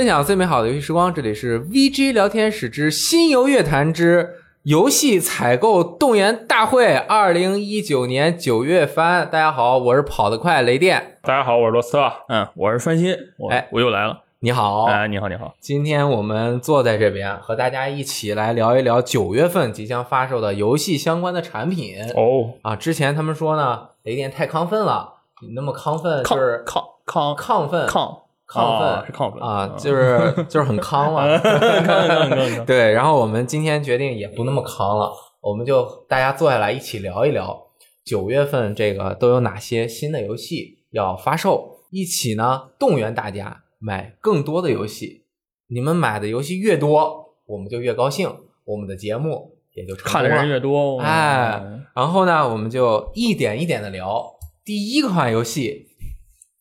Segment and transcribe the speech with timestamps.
[0.00, 4.30] 分享最美好的游戏时光，这里是 VG 聊天室之新游乐坛之
[4.62, 9.28] 游戏采购动员大会二零一九年九月番。
[9.30, 11.18] 大家好，我是跑得快雷电。
[11.20, 12.10] 大家好，我是罗斯特。
[12.30, 13.14] 嗯，我是翻新。
[13.36, 14.22] 我哎我又来了。
[14.38, 15.52] 你好，哎，你好，你好。
[15.60, 21.96] 今天我们坐在这边，和大家一起来聊一聊九月份即将发售的游戏相关的产品。
[22.16, 31.26] 哦，啊，之前他们说呢，雷电太亢奋了，你那么亢奋就亢是亢亢亢奋亢亢奋哦是亢奋啊，就是 就是很亢嘛。
[31.26, 32.64] 亢亢亢亢。
[32.66, 37.56] 对，然后我们今天决定也不那么扛了，我们就大家坐下来一起聊一聊
[38.04, 45.24] 九月份这个都有哪些新的游戏要发售，一起呢动员大家买更多的游戏。
[45.68, 48.28] 你们买的游戏越多，我们就越高兴，
[48.64, 50.48] 我们的节目也就看的人。
[50.48, 51.62] 越多，哎，
[51.94, 54.24] 然后呢，我们就一点一点的聊。
[54.64, 55.86] 第一款游戏，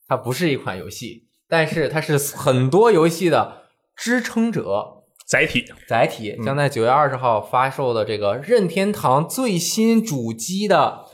[0.08, 3.64] 它不是一款游戏，但是它是很多游戏的
[3.96, 4.96] 支撑者。
[5.28, 11.06] 载体载体嗯将在九月二十号发售的这个任天堂最新主机的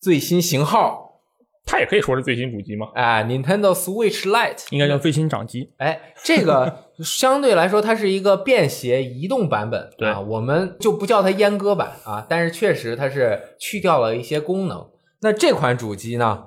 [0.00, 1.22] 最新型号，
[1.64, 5.72] 它也可以说是最新主机吗，哎，Nintendo Switch Lite，应该叫最新掌机。
[5.78, 14.88] 哎，这个相对来说它是一个便携移动版本，对啊，我们就不叫它阉割版啊，但是确实它是去掉了一些功能。
[15.22, 16.44] 那这款主机呢，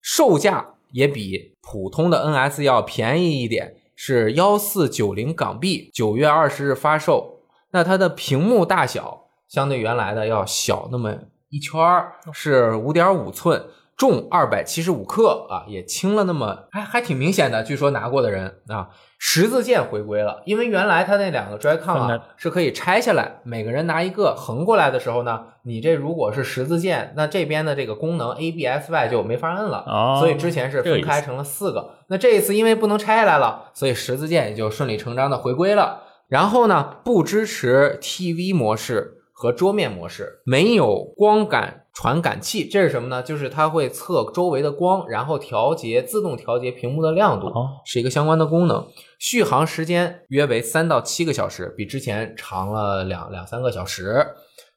[0.00, 7.42] 售价也比普通的 NS 要便宜一点，是幺四九零港币，九月二十日发售。
[7.72, 11.14] 那它的屏幕大小相对原来的要小那么
[11.50, 13.62] 一圈儿，是五点五寸，
[13.94, 17.62] 重二百七十五克啊，也轻了那么还还挺明显的。
[17.62, 18.88] 据说拿过的人啊，
[19.18, 24.34] 十字键回归了，因为原来它那两个 Joy-Con 分啊是可以拆下来，每个人拿一个。
[24.36, 29.84] 横过来的时候呢，你这如果是十字键，那这边的这个功能 A B S Y 就没法摁了。
[29.86, 31.94] 哦所以之前是分开成了四个。
[32.08, 36.02] 那这一次因为不能拆下来了，所以十字键也就顺理成章的回归了。
[36.28, 43.22] 然后呢，不支持 TV 模式和桌面模式，没有光感传感器，这是什么呢？
[43.22, 48.88] 就是它会测周围的光，然后调节自动调节屏幕的亮度，哦是一个相关的功能。
[49.18, 54.26] 续航时间约为三到七个小时，比之前长了两两三个小时。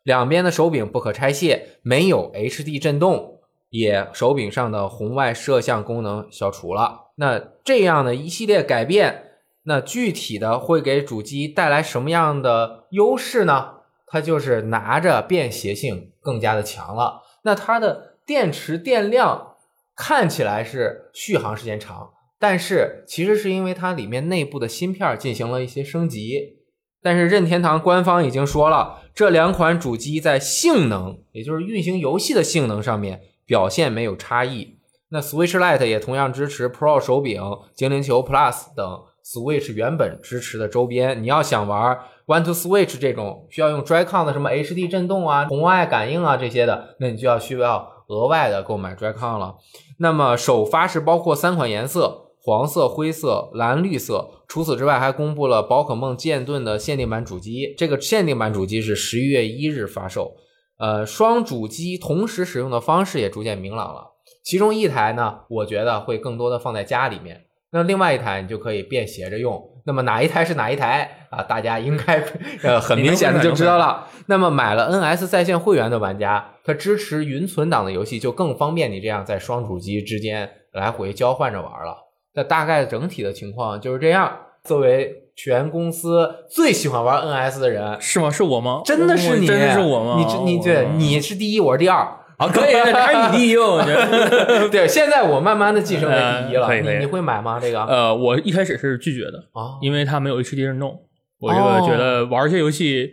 [0.04, 3.40] 两边的手柄不可拆卸，没有 HD 震动，
[3.70, 7.12] 也手柄上的红外摄像功能消除了。
[7.16, 9.24] 那这样的一系列改变，
[9.64, 13.79] 那具体的会给主机带来什么样的优势呢？
[14.10, 17.22] 它就是拿着便携性更加的强了。
[17.44, 19.56] 那它的电池电量
[19.96, 26.58] 看起来是续航时间长，但是其实是因为它里面内部的芯片进行了一些升级。
[27.02, 34.80] 但是任天堂官方已经说了，这两款主机在性能，也就是运行游戏的性能上面表现没有差异。
[35.12, 37.42] 那 Switch Lite 也同样支持 Pro 手柄、
[37.74, 38.86] 精灵球 Plus 等
[39.26, 41.24] Switch 原本支持的周边。
[41.24, 41.98] 你要想玩
[42.30, 49.56] One to Switch 这种需要用 Joy-Con 的什么 HD 震动啊、红外感应啊这些的，那你就要需要额外的购买 Joy-Con 了。
[49.98, 52.28] 那么首发是包括三款颜色。
[52.42, 54.30] 黄色、灰色、蓝绿色。
[54.48, 57.76] 除此之外，还公布了宝可梦剑盾的限定版主机。
[57.78, 60.36] 这个限定版主机是十一月一日发售。
[60.78, 64.12] 呃，双主机同时使用的方式也逐渐明朗了。
[64.42, 67.46] 其中一台呢，我觉得会更多的放在家里面。
[67.72, 69.62] 那另外一台你就可以便携着用。
[69.90, 71.42] 那么哪一台是哪一台啊？
[71.42, 72.24] 大家应该
[72.62, 74.06] 呃很明显的就知道了。
[74.28, 81.98] 那么买了 NS 在线会员的玩家，它支持云存档的游戏就更方便你这样在双主机之间来回交换着玩了。
[82.36, 84.32] 那大概整体的情况就是这样。
[84.64, 88.30] 作为全公司最喜欢玩 NS 的人，是吗？
[88.30, 88.82] 是我吗？
[88.86, 90.16] 真的是你，真的是我吗？
[90.20, 92.08] 你这你对你是第一，我是第二。
[92.40, 94.70] 啊，可以，还是你第一，我觉得。
[94.72, 96.62] 对，现在我慢慢的晋升为第一了。
[96.62, 97.60] 呃可以可以你你会买吗？
[97.62, 101.02] 这个呃，我一开始是拒绝的，啊，因为它没有 HD 震动，
[101.40, 103.12] 我这哦个觉得玩一些游戏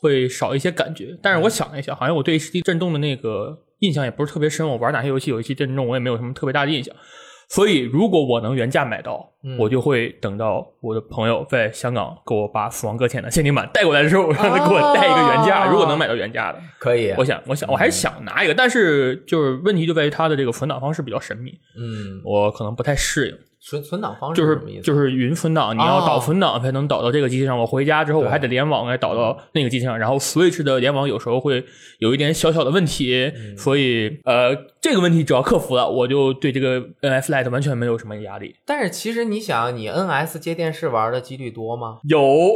[0.00, 1.16] 会少一些感觉。
[1.22, 4.68] 但是我想了一想，好像我对 HD 震动的那个印象也不是特别深。
[4.68, 6.94] 我玩哪些游戏有 HD 震动，我也没有什么特别大的印象。
[7.48, 15.64] 所以，如果我能原价买到，嗯我就会等到我的朋友在香港给我把《死亡搁浅》的限定版带过来的时候，让他给我带一个原价。
[15.66, 17.10] 哦如果能买到原价的，可以。
[17.16, 23.38] 我想，我想，我还是想拿一个，但是就是问题就在于它的这个存档方式比较神秘，嗯，我可能不太适应。
[23.60, 24.80] 存存档方式就是？
[24.82, 27.58] 就是云存档，你要哦导存档才能导到这个机器上。
[27.58, 29.98] 我回家之后，我还得联网来导到那个机器上。
[29.98, 31.64] 然后 Switch 的联网有时候会
[31.98, 38.54] 有一点小小的问题，嗯所以呃，这个问题只要克服了，我就对这个 NS Lite 完全没有什么压力。
[38.64, 41.98] 但是其实你想，你 NS 接电视玩的几率多吗？
[42.08, 42.54] 有，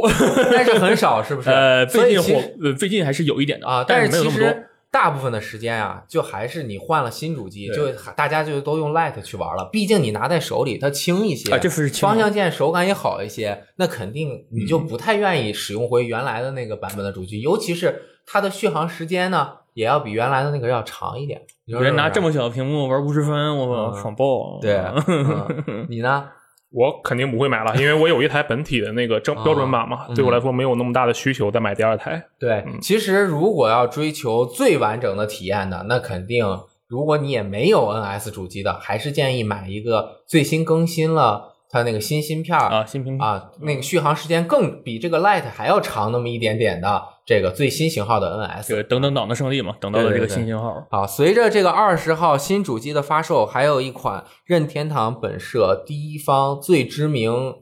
[0.51, 1.49] 但是很少，是不是？
[1.51, 4.69] 呃，最近火，呃，最近还是有一点的啊，但是其没有那么多实。
[4.93, 9.67] 大部分的时间啊，就还是你换了新主机，就对大家就都用 Lite 去玩了。
[9.71, 21.41] 毕竟你拿在手里，它轻一些，啊这是轻方向键手感也好一些，那肯定你就不太愿意使用回原来的那个版本的主机，尤其是它的续航时间呢，也要比原来的那个要长一点。
[21.65, 24.59] 你说是不是人拿这么小的屏幕玩五十分，我嗯爽爆！
[24.61, 24.75] 对，
[25.07, 26.29] 嗯 你呢？
[26.73, 32.21] 我肯定不会买了，因为我有一台本体的那个正啊标准版嘛，嗯对我来说没有那么大的需求再买第二台。
[32.39, 36.43] 对，其实如果要追求最完整的体验的，那肯定，
[36.87, 48.67] 如果你也没有 NS 主机的，还是建议买一个最新更新了它那个新芯片儿啊，新屏啊，那个续航时间更比这个 Lite 还要长那么一点点的这个最新型号的 NS。
[48.67, 50.85] 这个等等党的胜利嘛，等到了这个新型号。
[50.91, 57.55] 好，随着这个二十号新主机的发售，还有一款任天堂本社第一方最知名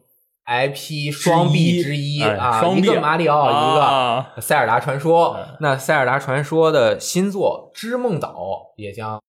[0.45, 5.55] IP 双臂之一哎啊，一个马里奥，一个啊塞尔达传说哎。
[5.61, 8.27] 那塞尔达传说的新作《织梦岛》
[8.75, 9.20] 也将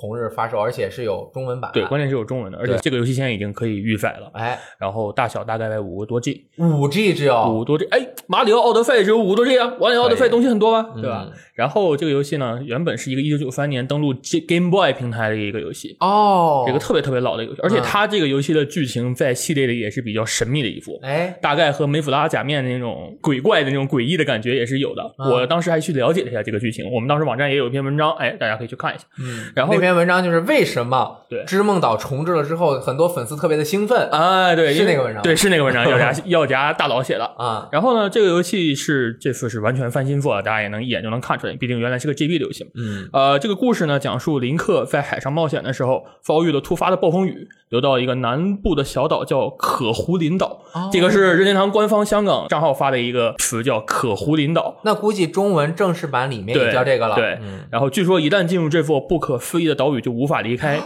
[0.00, 1.70] 同日发售，而且是有中文版。
[1.72, 7.84] 对，关键是有中文的，而且这个游戏现在已经可以预载了，哎，然后大小大概在五个多 G，五 G 只有五多 G。
[7.86, 11.28] 哎，马里奥奥德赛只有五多 G 啊，马里奥奥德赛东西很多吧，嗯对吧？
[11.54, 14.14] 然后这个游戏呢，原本是一个一九九三年登陆
[14.46, 15.96] Game Boy 平台的一个游戏。
[16.00, 25.02] 哦，一个特别特别老的游戏，而且嗯它这个游戏的剧情在系列里也是比较神秘的一幅，哎，大概和梅弗拉假面的那种鬼怪的那种诡异的感觉也是有的。
[25.18, 29.04] 嗯我当时还去了解了一下这个剧情，我们当时网站也有一篇文章，哎，大家可以去看一下。
[29.20, 37.24] 嗯，然后那篇文章就是为什么对织梦岛重置了之后，很多粉丝特别的兴奋哎，对，是那个文章对，是那个文章，药家药家大佬写的。
[37.38, 42.70] 啊，然后呢，这个游戏是这次是完全翻新做的，大家也能一眼就能看出来，毕竟原来是个 GB 的游戏嘛。
[42.74, 50.60] 嗯呃，这个故事呢，讲述林克在海上冒险的时候，遭遇了突发的暴风雨，流到一个南部的小岛叫可湖林岛。
[50.74, 54.76] 哦这个是任天堂官方香港账号发的一个词，叫可湖林岛。
[54.84, 57.14] 那估计中文正式版里面也，叫这个了。
[57.14, 60.78] 对，嗯然后据说一旦进入这座不可思议的岛屿，就无法离开。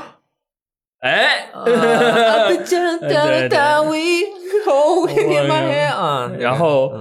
[1.00, 1.64] 哎，啊
[2.48, 4.22] 被真对对的 we
[4.64, 6.92] hold it in my hand 啊，然后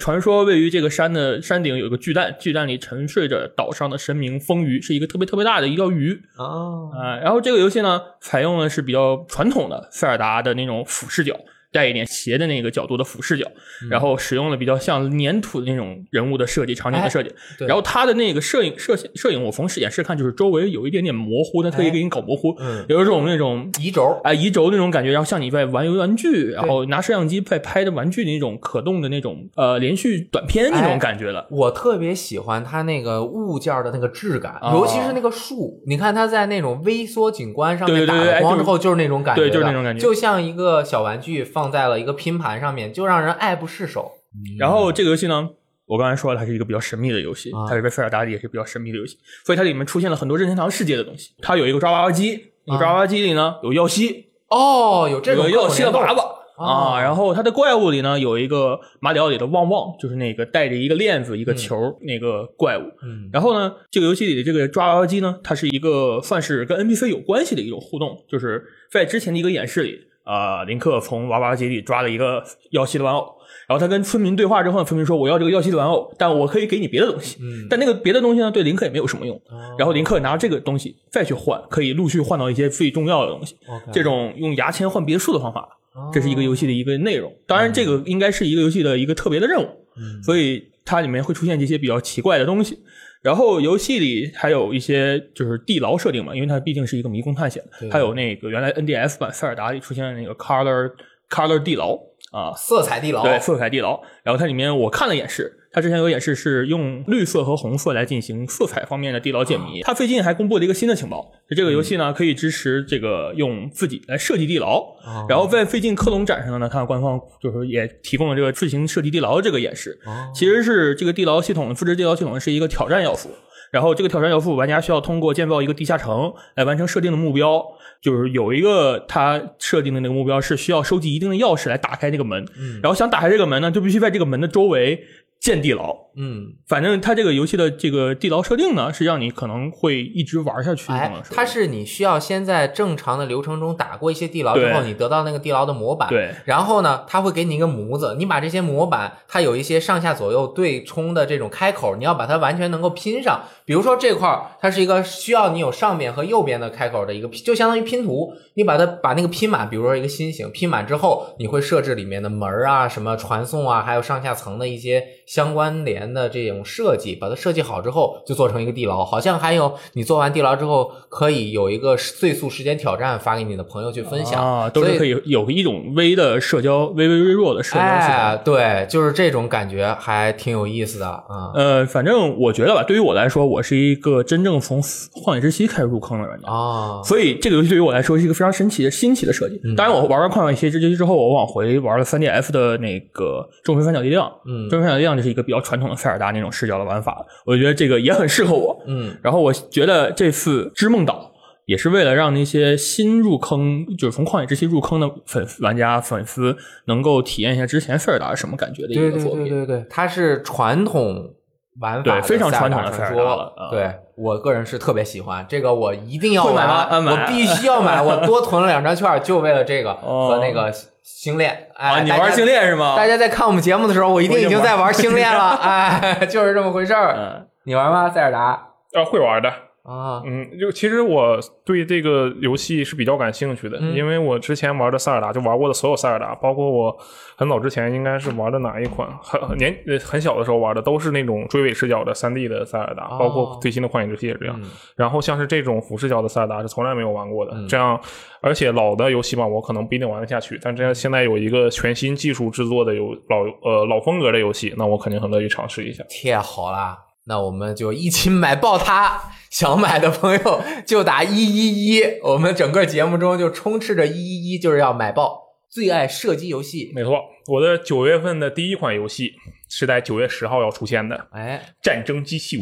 [0.00, 6.20] 传说位于这个山的山顶有个巨蛋，巨蛋里沉睡着岛上的神明风鱼，是一个特别特别大的一条鱼。
[6.36, 11.38] 哦，啊、然后这个游戏呢，采用的是比较传统的塞尔达的那种俯视角。
[11.76, 13.44] 带一点斜的那个角度的俯视角，
[13.82, 17.30] 嗯然后使用了比较像粘土的那种人物的设计、场景的设计。
[17.58, 31.46] 然后它的那个摄影摄摄影，我从演示看就是周围有一点点模糊，它特意给你搞模糊，嗯有一种那种移轴哎，移轴那种感觉，然后像你在玩游玩具，然后拿摄像机在拍的玩具的那种可动的那种呃连续短片那哎种感觉了。
[31.50, 35.82] 我特别喜欢它那个物件的那个质感，哦尤其是那个树。
[35.86, 44.12] 你看它在那种微缩景观上面对对打光之后，就是那种感觉，对就是那种感觉就像一个小玩具放在了一个拼盘上面，就让人爱不释手。
[44.58, 45.50] 然后这个游戏呢，
[45.86, 51.32] 我刚才说了，它是一个比较神秘的游戏，啊它是在塞尔达里也是比较神秘的游戏，所以它里面出现了很多任天堂世界的东西。
[51.40, 56.22] 它有一个抓娃娃机，那个抓娃娃机里呢有耀西，哦，有这个有耀西的娃娃。
[56.22, 62.82] 哦啊，然后它的怪物里呢有一个马里奥里的旺旺，就是那个带着一个链子、一个球、那个怪物。
[63.02, 73.32] 嗯然后呢，这个游戏里的这个抓娃娃机呢，它是一个算是跟 NPC 有关系的一种互动，就是在之前的一个演示里，啊、林克从娃娃机里抓了一个耀西的玩偶，
[73.68, 79.36] 然后他跟村民对话之后，村民说我要这个耀西的玩偶，但我可以给你别的东西，嗯但那个别的东西呢，对林克也没有什么用。
[79.48, 83.56] 哦然后林克拿这个东西再去换，可以陆续换到一些最重要的东西。
[83.92, 87.32] 这种用牙签换别墅的方法，哦这是一个游戏的一个内容。
[87.46, 89.66] 当然，这个应该是一个游戏的一个特别的任务，
[89.96, 92.80] 嗯所以它里面会出现这些比较奇怪的东西。
[93.22, 100.92] 然后游戏里还有一些就是地牢设定嘛，因为它毕竟是一个迷宫探险对，还有那个原来 NDS 版塞尔达里出现的那个 Color
[101.28, 101.98] Color 地牢
[102.30, 104.00] 啊，色彩地牢，对，色彩地牢。
[104.22, 109.82] 然后它里面我看了演示，它之前有演示是用绿色和红色来进行色彩方面的地牢解谜。
[109.82, 114.78] 它最近还公布了一个新的情报，就这个游戏呢可以支持这个用自己来设计地牢。
[114.78, 120.00] 哦然后在最近科隆展上呢，它官方就是也提供了这个自行设计地牢这个演示。
[120.06, 123.28] 哦其实是这个地牢系统，复制地牢系统是一个挑战要素。
[123.70, 127.62] 然后这个挑战要素，玩家需要通过建造一个地下城来完成设定的目标。
[128.02, 135.02] 就是有一个他设定的那个目标是需要收集一定的钥匙来打开这个门，嗯然后想打开这个门呢，就必须在这个门的周围
[135.46, 135.96] 建地牢。
[136.18, 140.88] 嗯，反正它这个游戏的这个地牢设定呢，是让你可能会一直玩下去。
[140.88, 153.42] 可哎它是你需要先在正常的流程中打过一些地牢之后，你得到那个地牢的模板，对然后呢，它会给你一个模子，你把这些模板，它有一些上下左右对冲的这种开口，你要把它完全能够拼上。
[153.64, 169.04] 比如说这块儿，它是一个需要你有上边和右边的开口的一个拼，就相当于拼图，你把它把那个拼满，比如说一个心形拼满之后，你会设置里面的门儿啊、什么传送啊，还有上下层的一些相关联的这种设计，把它设计好之后，就做成一个地牢。
[169.04, 177.80] 好像还有你做完地牢之后，可以有一个最速时间挑战发给你的朋友去分享，啊，都是可以有一种微的社交，微微微弱的社交。
[177.80, 181.50] 哎，对，就是这种感觉还挺有意思的啊。
[181.54, 184.80] 呃，反正我觉得吧，对于我来说，我是一个真正从
[185.24, 186.48] 《旷野之息》开始入坑的玩家。
[186.48, 189.60] 啊，所以这个游戏对于我来说是一个非常神奇的新奇的设计。
[189.64, 194.26] 嗯当然，我玩完《旷野之息》之后，我往回玩了 3DF 的那个《众神三角力量》。
[194.46, 198.78] 嗯众神三角力量就是一个比较传统的塞尔达那种视角的玩法，我觉得这个也很适合我。
[198.86, 201.32] 嗯然后我觉得这次《织梦岛》
[201.64, 206.56] 也是为了让那些新入坑，就是从旷野之息入坑的粉丝玩家粉丝
[206.86, 209.48] 能够体验一下之前塞尔达是什么感觉的一个作品。
[209.48, 211.34] 对对对，它是传统
[211.80, 220.72] 玩法对非常传统的塞尔达了啊对我个人是特别喜欢这个，我一定要会买吗啊我必须要买， 我多囤了两张券，就为了这个哦和那个
[221.06, 221.68] 星链。
[221.76, 222.96] 哎，啊，你玩星链是吗？
[222.96, 227.14] 大家在看我们节目的时候，我一定已经在玩星链了， 哎，就是这么回事儿。
[227.16, 228.10] 嗯，你玩吗？
[228.10, 228.60] 塞尔达
[228.92, 229.52] 呃，会玩的。
[229.86, 230.22] 啊？
[230.26, 236.96] 嗯，就其实我对这个游戏是比较感兴趣的，嗯因为我之前玩的塞尔达，就玩过的所有塞尔达，包括我
[237.36, 244.60] 很早之前应该是玩的哪一款，很很年呃很小的时候玩的，都是那种追尾视角的三 D 的塞尔达，哦包括最新的旷野之息也是这样。
[244.60, 248.00] 嗯然后像是这种俯视角的塞尔达是从来没有玩过的，嗯这样
[248.40, 256.02] 而且老的游戏嘛，我可能不一定玩得下去，但这样现在有一个全新技术制作的有老呃老风格的游戏，那我肯定很乐意尝试一下。
[256.08, 256.98] 太好啦！
[257.26, 259.30] 那我们就一起买爆它！
[259.50, 265.40] 想买的朋友就打一一一，我们整个节目中就充斥着一一一，就是要买爆
[265.70, 266.92] 最爱射击游戏。
[266.94, 269.32] 没错，我的九月份的第一款游戏
[269.70, 272.60] 是在九月十号要出现的《哎，战争机器五》。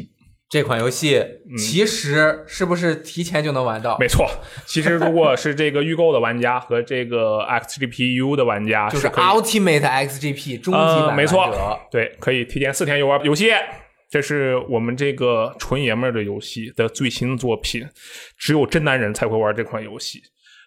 [0.49, 1.21] 这款游戏
[1.59, 3.99] 其实是不是提前就能玩到？
[3.99, 4.25] 没错，
[4.65, 13.51] 其实如果是这个预购的玩家和这个 XGPU 的玩家，就是 Ultimate XGP 终极版呃，没错，对，可以提前四天游玩游戏。
[14.11, 17.87] 这是我们这个纯爷们的游戏的最新作品，
[18.39, 20.23] 只有真男人才会玩这款游戏。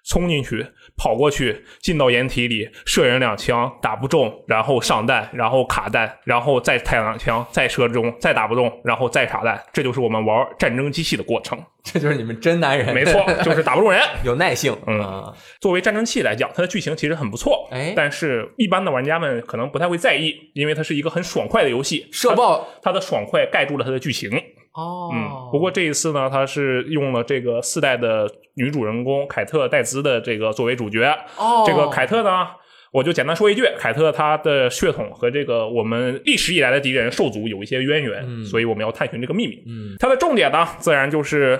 [0.09, 0.65] 冲进去，
[0.97, 11.57] 跑过去，进到掩体里，射人两枪，打不中，然后上弹，然后卡弹，然后再开两枪，再射中，再打不中，然后再卡弹，这就是我们玩战争机器的过程。
[11.87, 14.01] 这就是你们真男人，没错，就是打不中人。
[14.25, 14.75] 有耐性。
[14.87, 24.31] 嗯啊作为战争器来讲，它的剧情其实很不错，哎但是一般的玩家们可能不太会在意，因为它是一个很爽快的游戏，射爆它的爽快盖住了它的剧情。
[24.77, 31.03] 哦，嗯，不过这一次呢，他是用了这个四代的女主人公凯特戴兹的这个作为主角。
[31.35, 32.47] 哦，这个凯特呢，
[32.91, 39.63] 我就简单说一句，凯特她的血统和这个我们历史以来的敌人兽族有一些渊源，嗯所以我们要探寻这个秘密。
[39.65, 41.59] 嗯它的重点呢，自然就是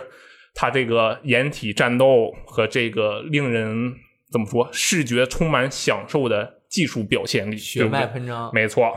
[0.53, 3.95] 它这个掩体战斗和这个令人
[4.31, 8.93] 怎么说，视觉充满享受的技术表现力，血脉喷张，没错，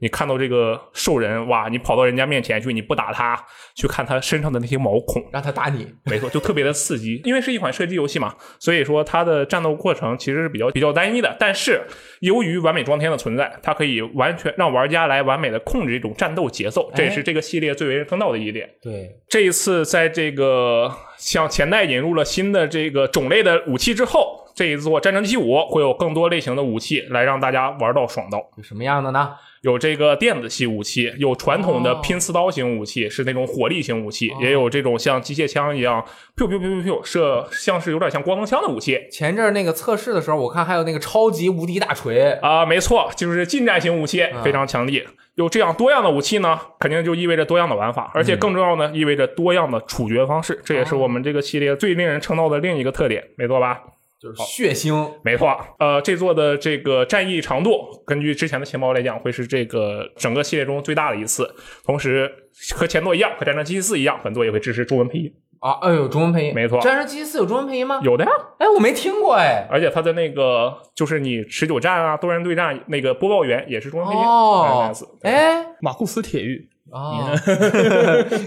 [0.00, 3.36] 你看到这个兽人，哇，你跑到人家面前去，你不打他，
[3.74, 5.86] 去看他身上的那些毛孔，让他打你。
[6.04, 7.20] 没错，就特别的刺激。
[7.24, 11.36] 因为是一款射击游戏嘛，所以说它的战斗过程其实是比较比较单一的。
[11.38, 11.84] 但是
[12.20, 18.70] 由于完美装填的存在，它可以完全让玩家来完美的控制这种战斗节奏，这也是这个系列最为人称道的一点。
[18.80, 28.38] 对，这一次在这个向前代引入了新的这个种类的武器之后，这一座战争机五会有更多类型的武器来让大家玩到爽到。
[28.56, 29.34] 有什么样的呢？
[29.62, 32.00] 有这个电子系武器，有传统的哦。
[32.02, 36.04] 拼刺刀型武器，是那种火力型武器，也有这种像机械枪一样
[36.36, 39.06] “biu biu biu biu biu” 射，像是有点像光能枪的武器。
[39.10, 45.02] 前阵儿那个测试的时候，我看还有那个超级无敌大锤，啊、没错，就是近战型武器，非常强力。
[45.34, 53.80] 有这样多样的武器呢，肯定就意味着多样的玩法，而且更重要呢，意味着多样的处决方式，这也是我们这个系列最令人称道的另一个特点，没错吧？
[54.20, 55.10] 就是血腥。
[55.22, 61.48] 没错，呃，这座的这个战役长度，根据之前的情报来讲，会是这个整个系列中最大的一次。
[61.84, 62.30] 同时，
[62.74, 65.32] 和前作一样，和战争机器四一样，本作也会支持中文配音。
[65.60, 68.00] 啊，哎呦，中文配音，没错战争机器四有中文配音吗？
[68.04, 69.66] 有的呀，哎，我没听过哎。
[69.68, 74.20] 而且它的那个就是你持久战啊、多人对战那个播报员也是中文配音。
[74.20, 77.34] 哦哎，马库斯铁玉，啊，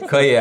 [0.08, 0.38] 可以，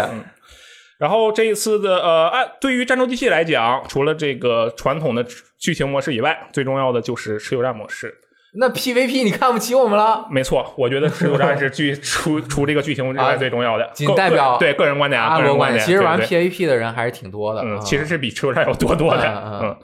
[1.00, 5.24] 然后这一次的呃，按对于战斗机器来讲，除了这个传统的
[5.58, 8.14] 剧情模式以外，最重要的就是持久战模式。
[8.52, 10.26] 那 PVP 你看不起我们了？
[10.30, 15.82] 没错，我觉得持久战是剧 除除这个剧情之外最重要的，仅代表个对个人观点啊，个人观点。
[15.82, 17.62] 其实玩 PVP 的人还是挺多的。
[17.62, 19.60] 嗯，啊其实是比持久战要多多的。
[19.62, 19.74] 嗯，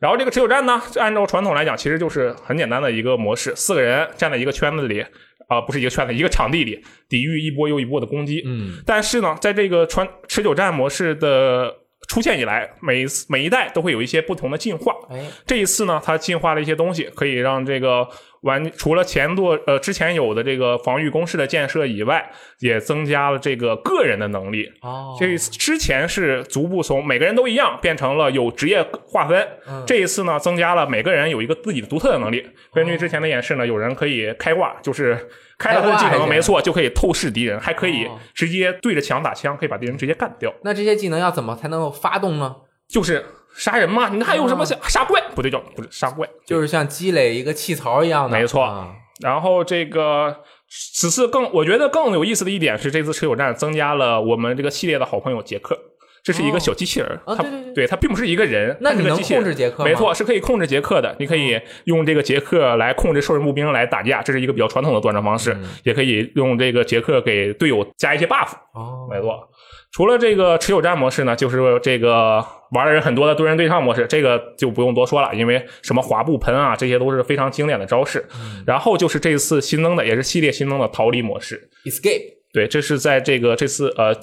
[0.00, 5.06] 然后这个持久战呢，按照传统来讲，其实就是很简单的一个模式，四个人站在一个圈子里，
[5.48, 8.42] 啊、不是一个圈子，一个场地里，抵御一波又一波的攻击。
[8.44, 11.72] 嗯，但是呢，在这个传持久战模式的
[12.08, 14.94] 出现以来，每一次每一代都会有一些不同的进化。
[15.10, 18.08] 哎，这一次呢，它进化了一些东西，可以让这个
[18.42, 24.70] 玩除了前作呃之前有的这个防御工事的建设以外，也增加了这个个人的能力。
[24.82, 32.46] 哦，这一次之前是逐步从每个人都一样变成了有职业划分，嗯这一次呢增加了每个人有一个自己的独特的能力。
[32.72, 35.18] 根据之前的演示呢，有人可以开挂，就是
[35.58, 40.52] 开了他的技能，没错，就可以透视敌人，还可以哦直接对着墙打枪，可以把敌人直接干掉。
[40.62, 42.56] 那这些技能要怎么才能够发动呢？
[42.88, 43.24] 就是
[43.56, 44.78] 杀人嘛，你还有什么想？
[44.82, 45.20] 杀怪？
[45.34, 48.62] 不对，叫不是杀怪，就是像积累一个气槽一样的，没错。
[48.62, 55.74] 啊然后这个此次更我觉得更有意思的一点是，这次持久战增加了我们这个系列的好朋友杰克。
[56.22, 61.14] 这是一个小机器人，它哦对它并不是一个人，那你能控制杰克没错，是可以控制杰克的。
[61.20, 65.54] 你可以用这个杰克来控制兽人步兵来打架，这是一个比较传统的作战方式。
[65.54, 65.64] 嗯。
[65.84, 68.48] 也可以用这个杰克给队友加一些 buff。
[68.74, 69.48] 哦，没错，
[69.96, 78.22] 除了这个持久战模式呢，就是这个玩的人很多的多人对抗模式，这个就不用多说了，因为什么滑步喷啊，这些都是非常经典的招式。
[78.34, 81.70] 嗯然后就是这次新增的，也是系列新增的逃离模式。
[81.86, 82.20] ，escape，
[82.52, 84.14] 对，这是在这个这次呃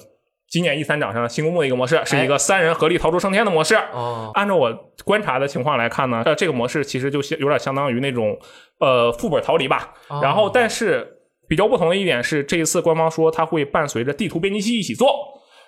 [0.47, 3.73] 今年 E 三展上新公布的一个模式，是一个三人合力逃出升天的模式。
[3.73, 4.71] 哦，按照我
[5.03, 8.37] 观察的情况来看呢，呃，这个模式其实就有点相当于那种
[8.79, 9.91] 呃副本逃离吧。
[10.09, 15.09] 哦然后，但是比较不同的一点是，这一次官方说它会伴随着地图编辑器一起做，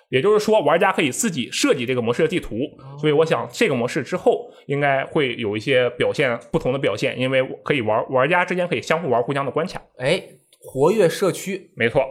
[0.08, 2.56] 也就是说，玩家可以自己设计这个模式的地图。
[2.98, 9.82] 所以，我想这个模式之后应该会有一些表现不同的表现，因为可以玩玩家之间可以相互玩互相的关卡。
[9.98, 10.22] 哎，
[10.60, 12.02] 活跃社区，没错。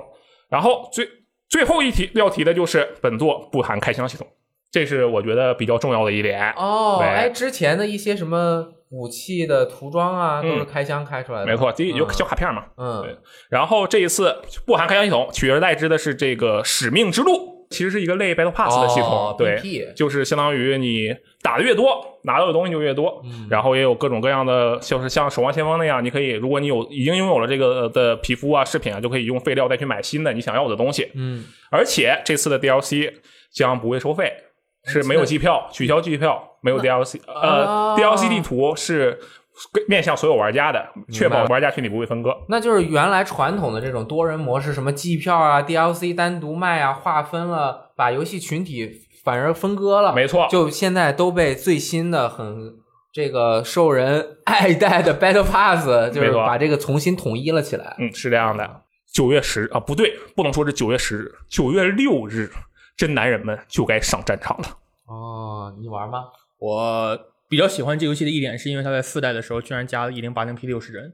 [0.50, 1.08] 然后最
[1.50, 4.28] 最后一题要提的就是本作不含开箱系统，
[4.72, 6.52] 这是我觉得比较重要的一点。
[6.58, 12.66] 哦，对哎，之前的一些什么武器的涂装啊，嗯都是开箱开出来的，没错，第一有嗯小卡片嘛。
[12.78, 13.18] 嗯对
[13.50, 14.36] 然后这一次
[14.66, 23.22] 不含开箱系统，取而代之的是这个使命之路，其实是一个类 Battle Pass 的系统，哦对 BP 就是相当于你打的越多，拿到的东西就越多。
[23.25, 31.12] 嗯然后也有各种各样的，就是像守望先锋那样，你可以，如果你有已经拥有了这个的皮肤啊、饰品啊，就可以用废料再去买新的你想要的东西。
[31.15, 33.12] 嗯，而且这次的 DLC
[33.53, 34.31] 将不会收费，
[34.86, 37.19] 是没有机票，取消机票，没有 DLC。
[37.27, 39.19] 呃哦，DLC 地图是
[39.88, 42.36] 面向所有玩家的，确保玩家群体不会分割。
[42.50, 48.89] 那就是原来传统的这种多人模式，什么季票啊、DLC 单独卖啊，划分了，把游戏群体
[49.24, 52.76] 反而分割了，没错就现在都被最新的很
[53.13, 57.96] 这个受人爱戴的 Battle Pass，就是把这个重新统一了起来。
[57.98, 58.82] 嗯，是这样的。
[59.13, 62.52] 九月十啊，不对，不能说是九月十日，九月六日，
[62.98, 64.65] 真男人们就该上战场了。
[65.08, 66.26] 哦，你玩吗？
[66.60, 71.13] 我比较喜欢这游戏的一点，是因为它在四代的时候居然加了一零八零 P 六十帧，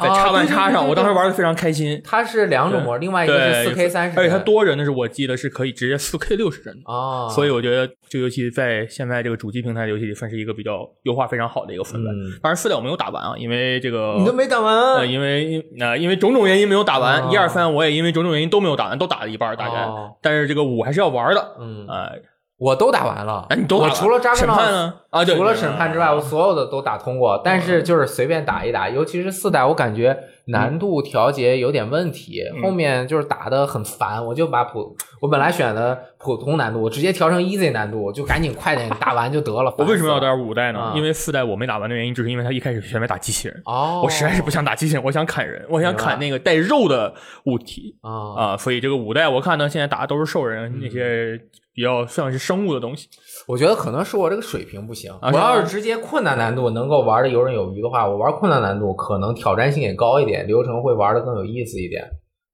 [0.00, 2.00] 在啊插板插上，我当时玩的非常开心。
[2.04, 12.10] 它是两种模，另外一个是对四 K 三十，而且它多人的是我记得是可以直接四 K 六十帧的，哦，所以我觉得这个游戏在现在这个主机平台的游戏里算是一个比较优化非常好的一个分类。
[12.10, 22.12] 嗯当然四代我没有打完啊，因为这个你都没打呃，完，因为呃，因为种种原因没有打完，哦一二三我也因为种种原因都没有打完，都打了一半大概，哦但是这个五还是要玩的，嗯，呃，
[22.60, 23.46] 我都打完了。
[23.48, 24.94] 哎，你都打我除了扎克审闹判呢？
[25.08, 30.16] 啊，除了审判之外，我所有的都打通过，但是就是随便打一打，尤其是四代，我感觉
[30.48, 39.74] 难度调节有点问题，嗯后面就是打的很烦，我就把普我本来选的普通难度，我直接调成 easy 难度，我就赶紧快点打完就得了。
[39.78, 40.78] 我为什么要打五代呢？
[40.78, 43.62] 啊因为四代我没打完的原因，就是因为他一开始全没打机器人。
[43.64, 47.14] 哦，我实在是不想打机器人，我想砍人，我想砍那个带肉的
[47.46, 51.40] 物体啊啊、所以这个五代我看呢，现在打的都是兽人那些
[51.72, 53.08] 比较像是生物的东西。
[53.46, 55.12] 我觉得可能是我这个水平不行。
[55.20, 62.02] 啊我要是直接困难难度能够玩的游刃有余的话，我玩困难难度可能挑战性也高一点，流程会玩的更有意思一点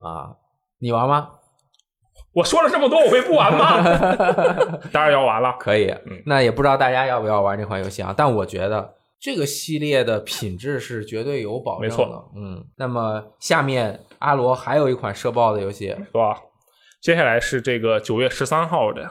[0.01, 0.37] 啊。
[0.79, 1.31] 你玩吗？
[2.35, 3.83] 我说了这么多，我会不玩吗？
[4.93, 5.57] 当然要玩了。
[5.59, 8.15] 可以嗯，那也不知道大家要不要玩这款游戏啊？
[8.17, 11.89] 但我觉得这个系列的品质是绝对有保证的。
[11.89, 12.63] 没错，嗯。
[12.77, 16.37] 那么下面阿罗还有一款社爆的游戏，是吧？
[17.07, 19.09] 接下来是这个九月十三号的，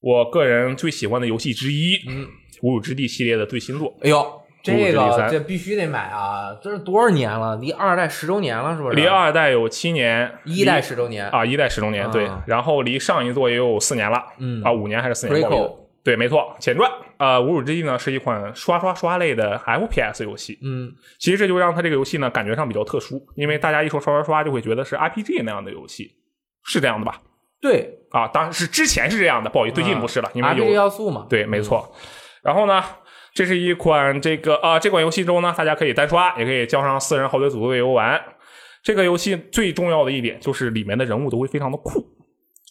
[0.00, 2.24] 我个人最喜欢的游戏之一，嗯，
[2.62, 6.58] 《无主之地》系列的最新作，哎呦，这个这必须得买啊！
[6.62, 7.56] 这是多少年了？
[7.56, 8.96] 离二代十周年了，是不是？
[8.96, 12.24] 离二代有七年，一代十周年，啊，一代十周年，对。
[12.24, 14.62] 啊，然后离上一座也有四年了，嗯。
[14.62, 15.46] 啊，五年还是四年
[16.02, 16.90] 对，没错，前传。
[17.18, 20.90] 呃，《无主之地》呢是一款刷刷刷类的 FPS 游戏，嗯。
[21.18, 26.14] 其实这就让它这个游戏呢感觉上比较特殊，因为大家一说刷刷刷就会觉得是 RPG 那样的游戏，
[26.64, 27.20] 是这样的吧？
[27.60, 31.26] 对啊，当然是之前是这样的，不好意思，最近不是了，因为有要素嘛。
[31.30, 31.94] 对，没错。
[32.42, 32.82] 然后呢，
[33.32, 38.20] 这是一款这个啊，这款游戏中呢，大家可以单刷，也可以叫上四人好队组队游玩。
[38.82, 42.04] 这个游戏最重要的一点就是里面的人物都会非常的酷，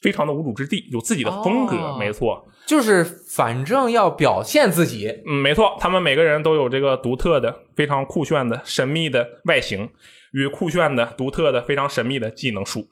[0.03, 2.47] 非常的无主之地，有自己的风格，哦没错。
[2.67, 9.89] 就是反正要表现自己，嗯，没错，他们每个人都有这个独特的、非常酷炫的、神秘的外形
[10.33, 12.87] 与酷炫的、独特的、非常神秘的技能树。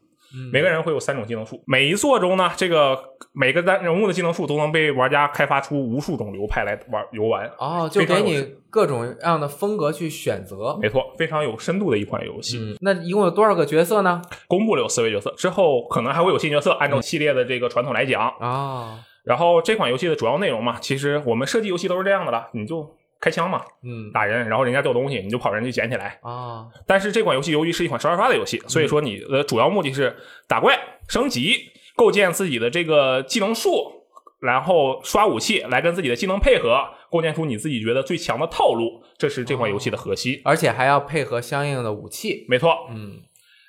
[0.52, 2.98] 每个人会有三种技能树，每一座中呢，这个
[3.34, 7.50] 每个单人物的技能树都能被玩家开发出无数种流派来玩游玩。
[7.58, 10.78] 哦，就给你各种各样的风格去选择。
[10.82, 12.58] 没错，非常有深度的一款游戏。
[12.58, 14.22] 嗯，那一共有多少个角色呢？
[14.48, 18.30] 公布了有四位角色，之后可能还会有新角色，按照系列的这个传统来讲。
[18.40, 22.90] 啊，然后这款游戏的主要内容嘛，其实我们设计游戏都是这样的了，你就
[23.22, 26.20] 开枪嘛，嗯打人，然后人家掉东西，你就跑人去捡起来。
[26.24, 30.16] 啊，但是这款游戏由于是一款刷刷刷的游戏，所以说你的主要目的是
[30.48, 34.08] 打怪、升级、构建自己的这个技能树，
[34.42, 40.42] 然后刷武器来跟自己的技能配合，构建出你自己觉得最强的套路，这是这款游戏的核心。
[40.44, 42.46] 而且还要配合相应的武器。
[42.50, 43.20] 没错，嗯，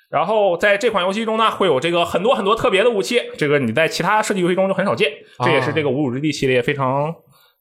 [0.09, 5.11] 然后在这款游戏中呢，会有这个很多很多特别的武器，这个你在其他射击游戏中就很少见，
[5.43, 7.13] 这也是这个无主之地系列非常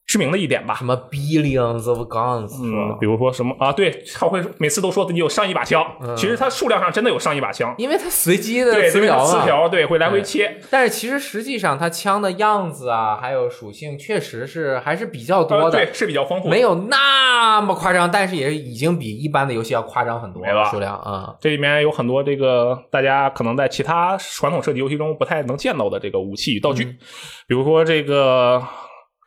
[0.07, 0.75] 知名的一点吧。
[0.75, 3.73] 什么 billions of guns，嗯，比如说什么啊？
[3.73, 7.75] 对，他会每次都说自己有上一把枪，嗯其实它数量上真的有上一把枪。
[7.79, 9.25] 因为它随机的对，词条嘛。
[9.25, 15.65] 词条对会来回切，但是其实实际上它枪的样子啊，还有属性，确实是还是比较多的。
[15.65, 16.49] 呃对，是比较丰富。
[16.49, 26.99] 没有那么夸张，但是也已经比一般的游戏要夸张很多了，数量啊、这里面有很多这个大家可能在其他传统射击游戏中不太能见到的这个武器与道具，嗯
[27.47, 28.63] 比如说这个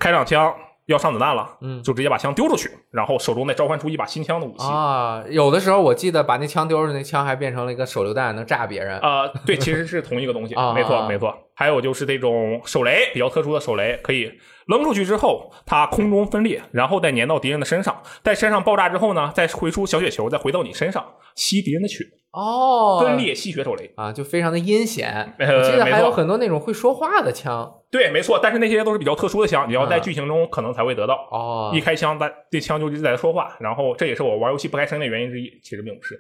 [0.06, 0.54] 开上枪
[0.86, 4.64] 要上子弹了，嗯就直接把枪丢出去，然后手中再召唤出一把新枪的武器。
[4.72, 9.00] 啊，有的时候我记得把那枪丢出去，那枪还变成了一个手榴弹，能炸别人。
[9.00, 11.36] 啊、对，其实是同一个东西， 啊没错啊没错。
[11.56, 14.32] 还有就是这种手雷，比较特殊的手雷，可以
[14.68, 21.04] 扔出去之后，它空中分裂，然后再粘到敌人的身上，在身上爆炸之后呢，再回出小雪球，再回到你身上，
[21.36, 23.92] 吸敌人的血，哦，分裂吸血手雷。
[23.96, 25.34] 啊，就非常的阴险。
[25.38, 31.16] 呃我记得还有很多那种会说话的枪对，没错，但是那些都是比较特殊的枪，你要在啊剧情中可能才会得到。
[31.32, 35.50] 哦一，开枪，但这枪就一直在说话，然后这也是我玩游戏不开声的原因之一。
[35.64, 36.20] 其实并不是，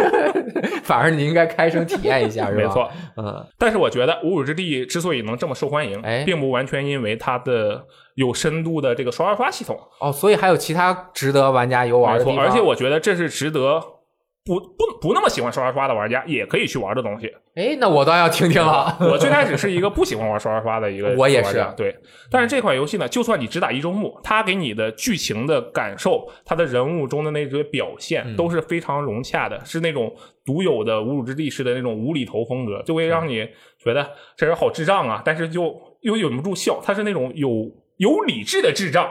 [0.84, 2.62] 反而你应该开声体验一下，是吧？
[2.62, 2.90] 没错。
[3.16, 12.18] 嗯，但是我觉得《无主之地》之所以能这么受欢迎，哎并不完全因为它的有深度的这个刷刷刷系统，哦，所以还有其他值得玩家游玩。
[12.18, 12.44] 的地方。
[12.44, 13.82] 而且我觉得这是值得
[14.44, 17.32] 不不不那么喜欢刷刷刷的玩家也可以去玩的东西。
[17.54, 18.94] 哎，那我倒要听听了。
[19.00, 21.96] 我最开始是一个不喜欢玩刷刷刷的一个， 我也是对。
[22.30, 33.48] 但是这款游戏呢，就算你只打一周目，它给你的剧情的感受，它的人物中的那些表现嗯都是非常融洽的，是那种独有的无辱之地式的那种无厘头风格，就会让你
[33.82, 36.80] 觉得这人好智障啊，但是就又忍不住笑。
[36.84, 37.48] 他是那种有
[37.96, 39.10] 有理智的智障，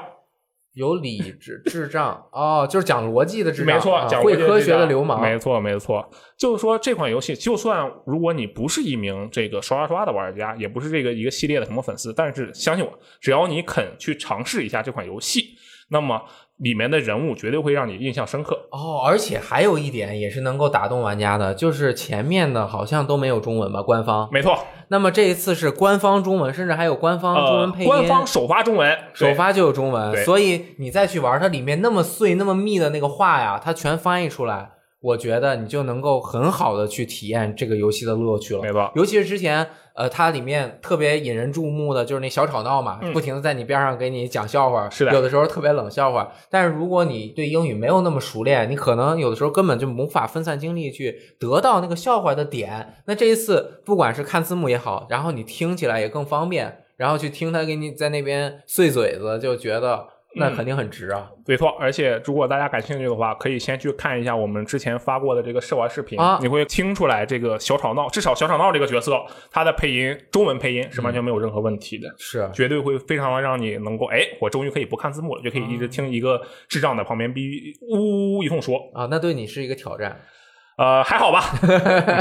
[0.74, 6.10] 有理智智障哦，就是讲逻辑的智障，没错，啊讲会科学的流氓，没错没错。
[6.36, 15.56] 就是说这款游戏，就算如果你不是一名这个刷刷刷的玩家，也不是这个一个系列的什么粉丝，但是相信我，只要你肯去尝试一下这款游戏，
[15.90, 16.20] 那么
[16.58, 18.68] 里面的人物绝对会让你印象深刻。
[18.72, 24.30] 哦，而且还有一点也是能够打动玩家的，就是前面的好像都没有中文吧，官方。
[24.32, 24.58] 没错，
[24.90, 34.70] 那么这一次是官方中文，甚至还有官方中呃文配，音，官方首发中文，首发就有中文，所以你再去玩它里面那么碎、那么密的那个话呀，它全翻译出来，
[35.04, 38.62] 我觉得你就能够很好的去体验这个游戏的乐趣了。
[38.62, 46.32] 没错，尤其是之前，呃，它里面特别引人注目的就是那小吵闹嘛，嗯不停的在你边上给你讲笑话，是的有的时候特别冷笑话。
[46.50, 52.96] 但是如果你对英语没有那么熟练，你可能有的时候根本就无法分散精力去得到那个笑话的点。
[53.06, 61.30] 那这一次，不管是看字幕也好，然后你听起来也更方便，然后去听他给你在那边碎嘴子，就觉得那嗯肯定很值啊。
[61.46, 72.08] 没错，而且如果大家感兴趣的话，可以先去看一下我们之前发过的这个试玩视频，啊你会听出来这个小吵闹，至少小吵闹这个角色，他的配音中文配音是完全没有任何问题的。
[72.18, 78.78] 是，绝对会非常的让你能够，哎，我终于可以不看字幕了，就可以一直听一个智障在旁边逼呜呜呜一通说。
[78.94, 80.20] 啊，那对你是一个挑战。
[80.76, 81.40] 呃，还好吧，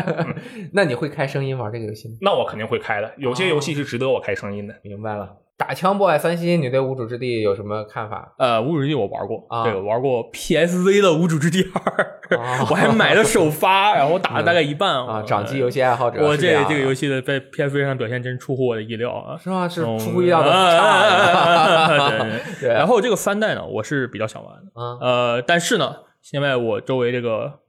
[0.74, 2.16] 那你会开声音玩这个游戏吗？
[2.20, 3.10] 那我肯定会开的。
[3.16, 4.74] 有些游戏是值得我开声音的。
[4.82, 5.30] 明白了。
[5.56, 8.34] 打枪 boy 三星，你对无主之地有什么看法？
[8.38, 19.38] 呃，无主之地我玩过，啊对，我玩过 PSV 的无主之地二，哦 我还买了首发，然后打了大概一半啊，掌机游戏爱好者，我这这个游戏的在 PSV 上表现真出乎我的意料啊！
[19.38, 19.68] 是吗？
[19.68, 22.26] 是嗯出乎意料的啊差。
[22.60, 27.60] 对然后这个三代呢，我是比较想玩的，啊呃，但是呢，现在我周围这个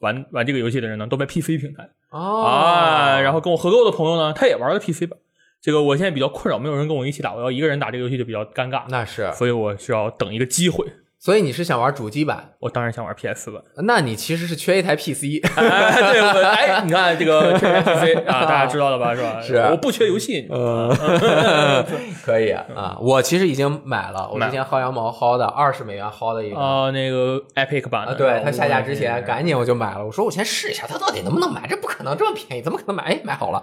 [0.00, 5.18] 玩玩这个游戏的人呢，都在 PC 平台哦啊，然后跟我合作的朋友呢，他也玩了 PC 版。
[5.60, 10.86] 这个我现在比较困扰，没有人跟我一起打，我要一个人打这个游戏就比较尴尬，那是所以我需要等一个机会。
[11.22, 12.52] 所以你是想玩主机版？
[12.60, 13.60] 我当然想玩 PS 版。
[13.84, 15.36] 那你其实是缺一台 PC。
[15.54, 19.14] 哎，对，我哎，你看这个 缺台 PC 啊，大家知道了吧？
[19.14, 19.42] 是吧？
[19.42, 20.48] 是我不缺游戏。
[20.50, 21.84] 呃，
[22.24, 26.58] 可以啊，我其实已经买了，我之前薅羊毛薅的二十美元薅的一个。
[26.58, 30.06] 啊，那个 Epic 版的，啊，对它下架之前，赶紧我就买了。
[30.06, 31.66] 我说我先试一下，它到底能不能买？
[31.68, 33.02] 这不可能这么便宜，怎么可能买？
[33.02, 33.62] 哎，买好了，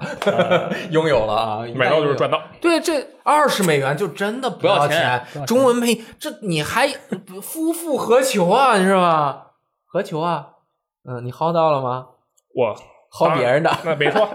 [0.92, 1.66] 拥有了啊！
[1.76, 2.40] 买到就是赚到。
[2.62, 5.46] 对，这二十美元就真的不要钱钱。
[5.48, 6.88] 中文配这你还
[7.48, 8.78] 夫复何求啊？
[8.78, 9.46] 你是吗？
[9.86, 10.50] 何求啊？
[11.08, 12.10] 嗯，你薅到了吗？
[12.54, 12.76] 我
[13.10, 14.28] 薅别人的，那没错。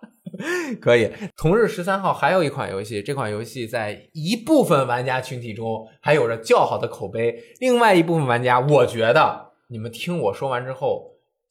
[0.80, 1.12] 可以。
[1.36, 11.09] 同日十三号还有一款游戏，这款游戏在一部分玩家群体中还有着较好的口碑，另外一部分玩家，我觉得你们听我说完之后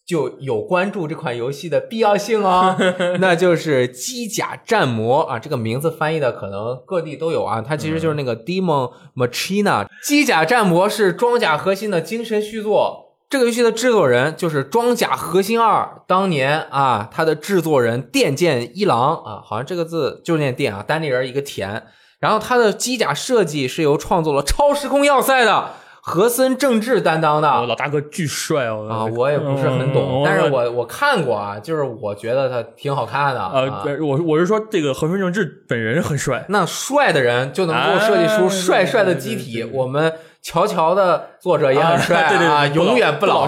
[0.10, 2.76] 就有关注这款游戏的必要性哦。
[3.22, 9.86] 那就是《机甲战魔》啊，这个名字翻译的可能各地都有啊，它其实就是那个 Demon Machina。
[10.04, 13.06] 《机甲战魔》是装甲核心的精神续作。
[13.30, 21.84] 这个游戏的制作人就是《装甲核心二》当年啊，它的制作人电剑一郎啊，好像这个字就是念电啊，单立人一个田。
[22.20, 25.70] 然后它的机甲设计是由创作了《超时空要塞》的
[26.10, 27.48] 和森正治担当的。
[27.48, 28.88] 哦老大哥巨帅哦！
[28.90, 33.40] 啊，我也不是很懂，嗯但是我我看过啊，就是我觉得他挺好看的。
[33.40, 36.44] 呃我我是说这个和森正治本人很帅。
[36.50, 39.64] 那帅的人就能够设计出啊帅帅的机体。
[39.64, 40.12] 我们
[40.42, 43.46] 乔乔的作者也很帅啊永远不老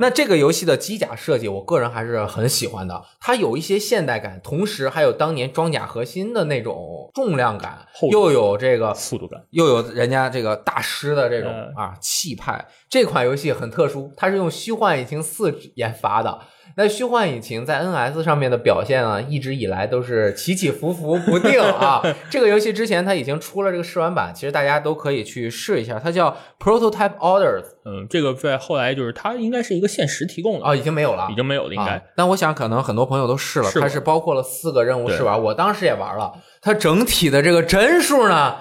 [0.00, 3.00] 那这个游戏的机甲设计，我个人还是很喜欢的。
[3.20, 12.66] 它有一些现代感，同时还有当年装甲核心的那种重量感又有这个速度感，又有人家这个大师的这种嗯啊气派。
[12.90, 16.38] 这款游戏很特殊，它是用虚幻引擎四研发的。
[16.78, 22.02] 那虚幻引擎在 NS 上面的表现啊，一直以来都是起起伏伏不定啊。
[22.28, 32.02] 这个游戏之前它已经出了这个试玩版，其实大家都可以去试一下，它叫 Prototype Orders 嗯，这个在后来就是它应该是一个限时提供的，啊，已经没有了，已经没有了，应啊该。
[32.14, 38.56] 但我想可能很多朋友都试了，它是包括了四个任务试玩，我当时也玩了，它整体的这个帧数呢，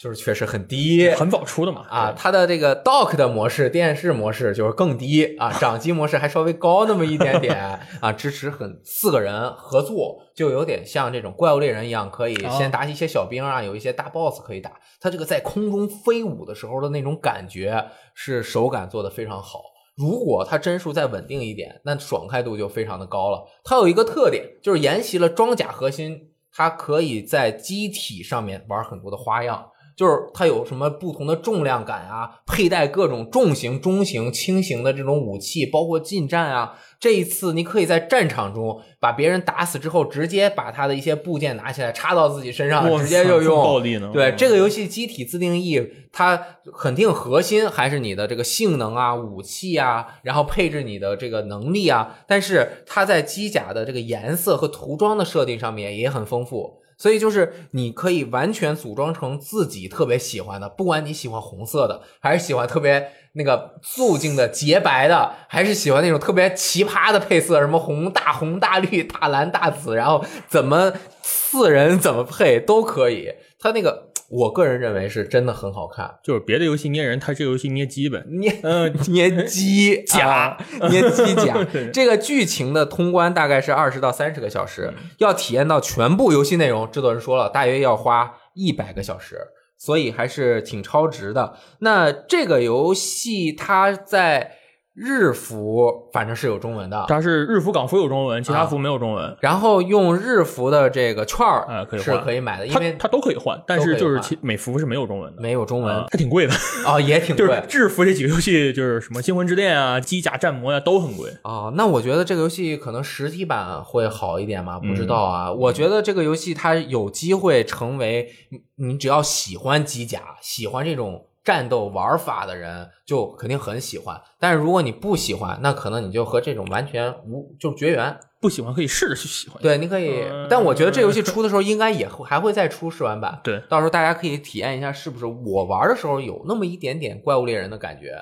[0.00, 14.72] 就是确实很低，很早出的嘛啊，，它的这个 dock 的模式、电视模式就是更低啊，掌机模式还稍微高那么一点点啊，支持很四个人合作，就有点像这种怪物猎人一样，可以哦先打一些小兵啊，有一些大 boss 可以打。
[15.02, 17.84] 它这个在空中飞舞的时候的那种感觉，
[18.14, 19.60] 是手感做的非常好。
[19.98, 23.46] 如果它帧数再稳定一点，那爽快度就非常的高了。
[23.62, 29.69] 它有一个特点，就是沿袭了装甲核心，它可以在机体上面玩很多的花样。
[30.00, 36.72] 就是它有什么不同的重量感啊，佩戴各种重型、中型、轻型的这种武器，包括近战啊。
[36.98, 43.62] 这一次你可以在战场中把别人打死之后，直接把他的一些部件拿起来插到自己身上，直接就用。
[43.62, 44.10] 暴力呢？
[44.10, 46.36] 对嗯这个游戏机体自定义，它
[46.78, 52.16] 肯定核心还是你的这个性能啊、武器啊，然后配置你的这个能力啊。
[52.26, 73.32] 但是它在机甲的这个颜色和涂装的设定上面也很丰富，所以就是你可以完全组装成自己特别喜欢的，不管你喜欢红色的，还是喜欢特别那个素净的洁白的，还是喜欢那种特别奇葩的配色，什么红大红大绿大蓝大紫，然后怎么四人怎么配都可以。
[73.58, 76.18] 它那个，我个人认为是真的很好看。
[76.22, 78.24] 就是别的游戏捏人，它这个游戏捏基本。
[78.38, 81.66] 捏嗯 捏机甲啊捏机甲。
[81.92, 89.36] 这个剧情的通关大概是二十到三十个小时，要体验到全部游戏内容，制作人说了，大约要花一百个小时，
[89.76, 91.56] 所以还是挺超值的。
[91.80, 94.52] 那这个游戏它在
[95.00, 99.34] 日服反正是有中文的，它是日服、港服有中文，其他啊服没有中文。
[99.40, 106.52] 然后用日服的这个券儿是啊可以换可以买的，因为它都可以换，但是就是其美服是没有中文的，没有中文啊还挺贵的。
[106.86, 107.78] 哦，也挺贵 就是。
[107.80, 111.30] 日服这几个游戏，就是什么《星魂之恋》啊、《机甲战魔》呀，都很贵。
[111.42, 114.78] 啊，那我觉得这个游戏可能实体版会好一点吗？
[114.78, 115.52] 不知道嗯啊。
[115.52, 124.20] 我觉得这个游戏它有机会成为你你只要喜欢机甲、喜欢这种战斗玩法的人，就肯定很喜欢。
[124.38, 128.18] 但是如果你不喜欢，那可能你就和这种完全无就绝缘。
[128.40, 129.62] 不喜欢可以试着去喜欢。
[129.62, 133.38] 对，你可以嗯，但我觉得这游戏出的时候应该也会还会再出试玩版。
[133.44, 138.12] 对，到时候大家可以体验一下，是不是我玩的时候有那么一点点怪物猎人的感觉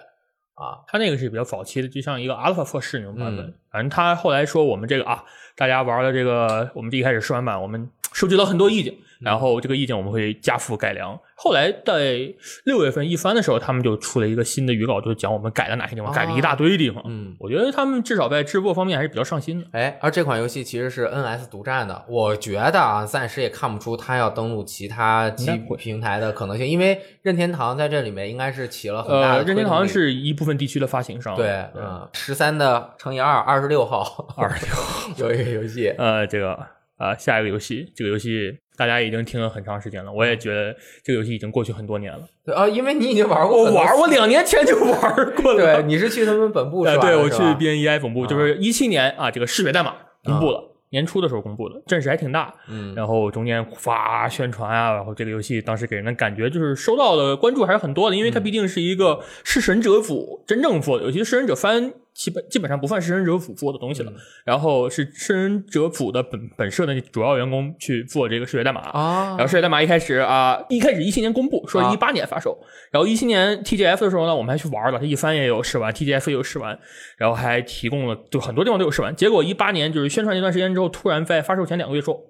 [0.55, 0.83] 啊？
[0.89, 3.47] 它那个是比较早期的，就像一个阿尔法测试那种版本。
[3.47, 5.23] 嗯反正他后来说我们这个啊，
[5.55, 11.19] 大家玩的这个，我们第一开始试玩版，我们收集到很多意见，然后这个意见我们会加附改良。
[11.35, 12.19] 后来在
[12.65, 17.03] 六月份一番的时候，他们就出了一个新的预告，就是讲我们改了哪些地方，啊改了一大堆地方。
[17.07, 19.67] 嗯，我觉得他们至少在制作方面还是比较上心的。
[19.73, 31.37] 哎，而这款游戏其实是 NS 独占的，我觉得啊，暂时也看不出它要登陆其他基应该不会平台的可能性，因为任天堂在这里面应该是起了很大的呃，任天堂是一部分地区的发行商。
[31.37, 34.75] 对，嗯，十三的乘以二，二十六号，二十六。
[35.29, 36.59] 有一个游戏，呃，这个
[36.97, 42.21] 啊、下一个游戏，这个游戏大家已经听了很长时间了，我也觉得这个游戏已经过去很多年了。
[42.47, 45.75] 对啊，因为你已经玩过我玩，我两年前就玩过了。
[45.83, 47.03] 对， 你是去他们本部是呃，吧？
[47.03, 52.55] 对我去是吧 BNEI 总部，就是一七年啊，这个视觉代码公布了，年初的时候公布的，阵势还挺大。
[52.69, 64.13] 嗯，然后中间发宣传啊，然后这个游戏当时给人的感觉就是收到的关注还是很多的，因为它毕竟是一个弑神者府真正做的游戏，弑神者番基本基本上不算是人者府做的东西了，
[64.45, 68.81] 然后是弑神者府的本本社的主要员工去做这个视觉代码。
[68.91, 72.59] 啊然后，视觉代码一开始啊，一开始一七年公布，说是一八年发售。
[72.91, 76.77] 然后一七年 TGF 的时候呢，我们还去玩了，它一番也有试玩，TGF 也有试玩，
[77.17, 79.15] 然后还提供了，就很多地方都有试玩。
[79.15, 82.21] 结果一八年就是宣传一段时间之后，突然在发售前两个月说，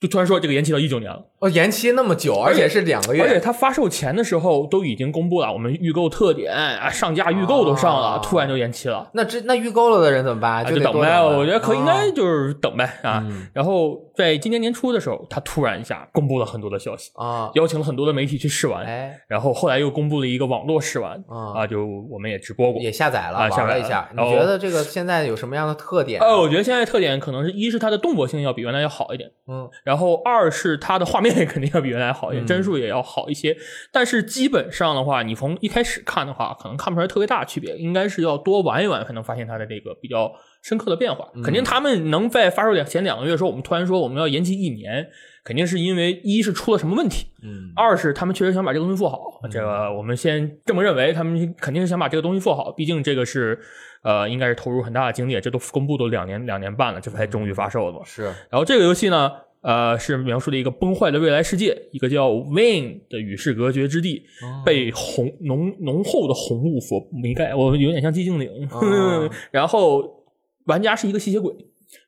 [0.00, 1.22] 就突然说这个延期到一九年了。
[1.40, 9.10] 哦，延期那么久，而且是两个月而且，它发售前的时候都已经公布了，我们预购特点啊，上架预购都上了，啊突然就延期了。
[9.14, 10.52] 那这那预购了的人怎么办？
[10.52, 13.22] 啊，就等呗，我觉得可啊应该就是等呗啊。
[13.26, 22.80] 嗯然后在今年年初的时候，他突然一下公布了很多的消息，啊，邀请了很多的媒体去试玩，哎然后后来又公布了一个网络试玩啊啊，就我们也直播过。
[22.80, 24.08] 也下载了，啊下载了一下。
[24.12, 26.20] 你觉得这个现在有什么样的特点？
[26.20, 33.56] 呃，我觉得现在特点可能是一是它的动作性要比原来要好一点，嗯然后二是它的画面肯定要比原来好一点，嗯帧数也要好一些。
[33.92, 40.32] 但是基本上的话，你从一开始看的话，可能看不出来特别大的区别，应该是要多玩一玩才能发现它的这个比较
[40.64, 41.28] 深刻的变化。
[41.44, 45.06] 肯定他们能在发售两前两个月说，我们突然说我们要延期一年，
[45.44, 49.20] 肯定是因为一是出了什么问题，嗯二是他们确实想把这个东西做好。
[49.50, 53.58] 这个我们先这么认为，他们肯定是想把这个东西做好，毕竟这个是
[54.02, 58.00] 呃应该是投入很大的精力，这都公布都两年两年半了，这才终于发售了嘛。
[58.06, 64.22] 是然后这个游戏呢，呃，是描述了一个崩坏的未来世界，一个叫 Wayne 的与世隔绝之地，
[64.64, 68.48] 被红浓浓厚的红雾所弥盖，我有点像寂静岭。
[68.70, 70.23] 哦 然后
[70.64, 71.54] 玩家是一个吸血鬼，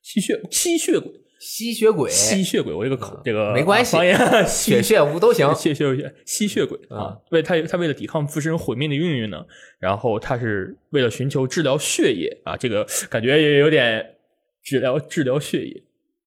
[0.02, 3.96] 吸血吸血鬼，吸血鬼，吸血鬼，我这个口这个没关系
[4.46, 5.54] 血 血无都行。
[5.54, 9.44] 吸血血吸血鬼啊，为他他为了抵抗自身毁灭的命运呢，
[9.78, 14.16] 然后他是为了寻求治疗血液啊，这个感觉也有点
[14.62, 15.82] 治疗治疗血液，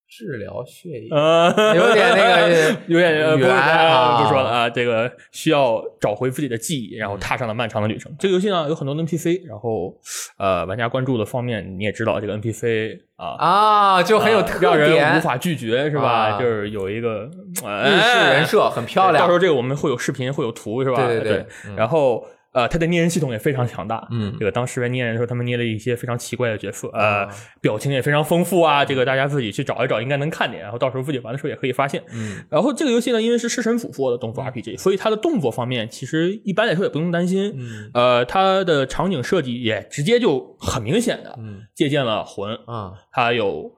[0.10, 8.12] 治疗血液，呃，有点那个 有点呃不远啊不说了啊，这个需要找回自己的记忆，然后踏上了漫长的旅程。
[8.17, 9.95] 这个游戏呢有很多的 NPC，然后
[10.38, 13.36] 呃玩家关注的方面你也知道，这个 NPC 啊。
[13.38, 16.10] 啊，就很有特点让人无，法拒绝，是吧？
[16.10, 19.32] 啊就是有一个日式哎人设很漂亮到时。
[19.32, 21.06] 候这个我们会有视频，会有图，是吧？
[21.06, 24.07] 对对对嗯然后呃，它的捏人系统也非常强大。
[24.12, 27.29] 嗯这个当时在捏人的时候，他们捏了一些非常奇怪的角色，呃，啊
[27.62, 28.83] 表情也非常丰富啊。
[28.83, 30.59] 这个大家自己去找一找，应该能看见。
[30.59, 32.03] 然后到时候自己玩的时候也可以发现。
[32.13, 37.53] 嗯然后这个游戏呢，因为是弑神府做的动作 RPG，所以它的动作方面其实一般来说也不用担心。
[37.55, 43.71] 嗯呃，它的场景设计也直接就很明显的嗯借鉴了魂，啊它有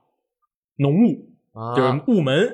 [0.77, 2.49] 浓雾，啊，就是雾门，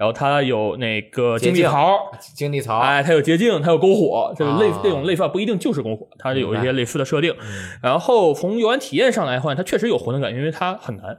[0.00, 7.36] 然后它有那个捷径精力槽，精力槽，哎，它有捷径，它有篝火，这个类、啊这种类似不一定就是篝火，它有一些类似的设定。
[7.38, 7.78] 嗯。
[7.82, 11.18] 然后从游玩体验上来换，它确实有魂的感觉，因为它很难。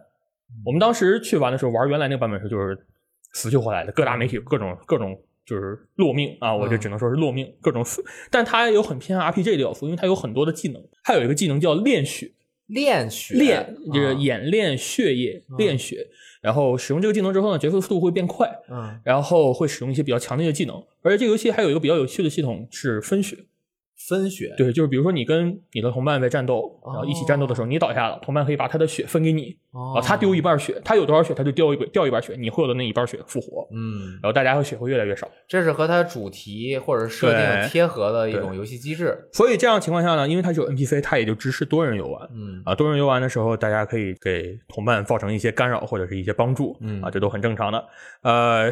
[0.66, 2.76] 我们当时去玩的时候，玩原来那个版本的时候，就是
[3.34, 5.16] 死去活来的，各大媒体各种各种
[5.46, 8.04] 就是落命啊，我就只能说是落命，各种死。
[8.32, 12.32] 但它有很偏 RPG 的要素，因为它有很多的技能，它有一个技能叫练血，
[12.66, 13.36] 练血。
[13.36, 14.14] 练就是啊。
[14.14, 16.08] 演练血液，练血。
[16.42, 20.76] 然后使用这个技能之后呢，角色速度会变快，嗯然后会使用一些比较强烈的技能。
[21.04, 23.38] 而且这个游戏还有一个比较有趣的系统是分血，
[24.08, 35.30] 分血，对，就是比如说你跟你的同伴在战斗，然后一起战斗的哦时候，你倒下了，同伴可以把他的血分给你，啊啊，他丢一半血，他有多少血他就掉一掉一半血，你获得那一半血复活，嗯，然后大家的血会越来越少。
[35.48, 39.18] 这是和它主题或者设定贴合的一种游戏机制。
[39.32, 42.30] 所以这样情况下呢，因为它是有 NPC，它也就支持多人游玩。
[42.34, 47.84] 嗯啊，多人游玩的时候，大家可以给同伴造成一些干扰或者是一些帮助，嗯啊，这都很正常的。
[48.24, 48.72] 呃，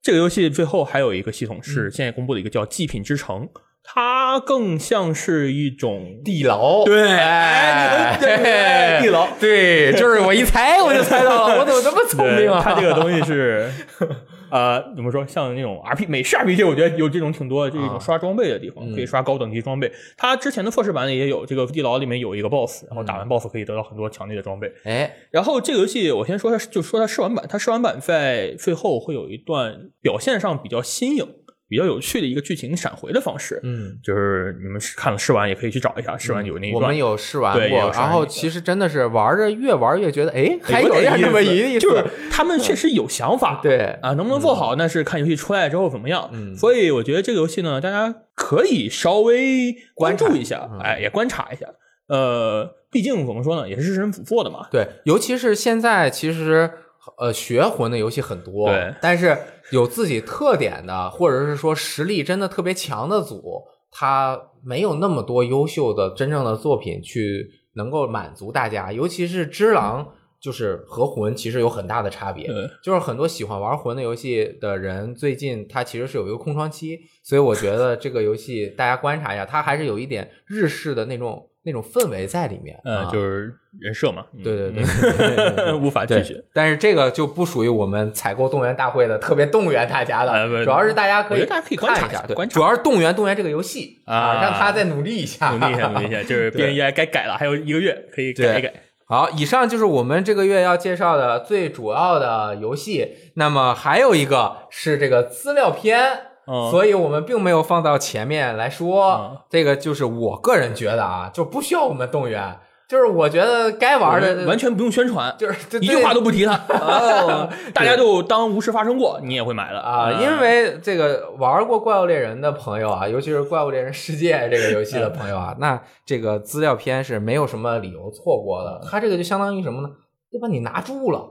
[0.00, 3.48] 这个游戏最后还有一个系统嗯是现在公布的一个叫祭品之城，
[3.90, 12.60] 它更像是一种地牢，对哎，对地牢 对，就是我一猜我就猜到了，我怎么这么聪明啊？
[12.62, 13.70] 它这个东西是
[14.52, 15.26] 呃，怎么说？
[15.26, 19.90] 像那种 R P 美式 R P G，我觉得有这种挺多的，这啊种刷装备的地方，嗯可以刷高等级装备。
[20.16, 24.70] 它之前的测试版里也有，这个地牢里面有一个 BOSS，然后打嗯完 BOSS 可以得到很多强力的装备。
[24.84, 31.26] 哎，然后这个游戏我先说它，就说它试玩版，它试玩版在最后会有一段表现上比较新颖、
[31.68, 33.60] 比较有趣的一个剧情闪回的方式。
[33.62, 36.82] 嗯，就是你们看了试玩也可以去找一下，试玩有那一段。
[36.82, 46.30] 我们有试玩过，然后其实真的是玩着越玩越觉得，哎，还有点这么一个意思，就是他们确实有想法， 对啊，能不能做好那是看游戏出来之后怎么样。
[46.32, 51.66] 嗯所以我觉得这个游戏呢，大家可以稍微关注一下，嗯哎，也观察一下。
[52.08, 54.66] 呃，毕竟怎么说呢，也是日神府做的嘛。
[54.70, 56.70] 对，尤其是现在其实
[57.16, 59.36] 呃学魂的游戏很多，对但是
[59.70, 70.04] 有自己特点的，或者是说实力真的特别强的组，它没有那么多优秀的真正的作品去能够满足大家，尤其是《只狼》。
[70.40, 98.72] 就是和魂其实有很大的差别，对就是很多喜欢玩魂的游戏的人，最近它其实是有一个空窗期，所以我觉得这个游戏大家观察一下，它还是有一点日式的那种那种氛围在里面，呃，啊就是人设嘛，嗯对对对 无法拒绝。，但是这个就不属于我们采购动员大会的特别动员大家的，主要是大家可以大家可以观察看一下，对，主要是动员动员这个游戏啊让他再努力一下，努力一下，努力一下，就是对 BNE 该改了，还有一个月可以改一改。
[99.10, 103.14] 好，以上就是我们这个月要介绍的最主要的游戏。
[103.36, 109.12] 那么还有一个是这个资料片，嗯所以我们并没有放到前面来说。
[109.12, 128.80] 嗯这个就是我个人觉得啊，就不需要我们动员，就是我觉得该玩的完全不用宣传，就是一句话都不提它，哦， 大家就当无事发生过，你也会买的啊，因为这个玩过《怪物猎人》的朋友啊，尤其是《怪物猎人世界》这个游戏的朋友啊， 那这个资料片是没有什么理由错过的。
[128.90, 129.88] 它这个就相当于什么呢？
[130.32, 130.48] 就把？
[130.48, 131.26] 你拿住了，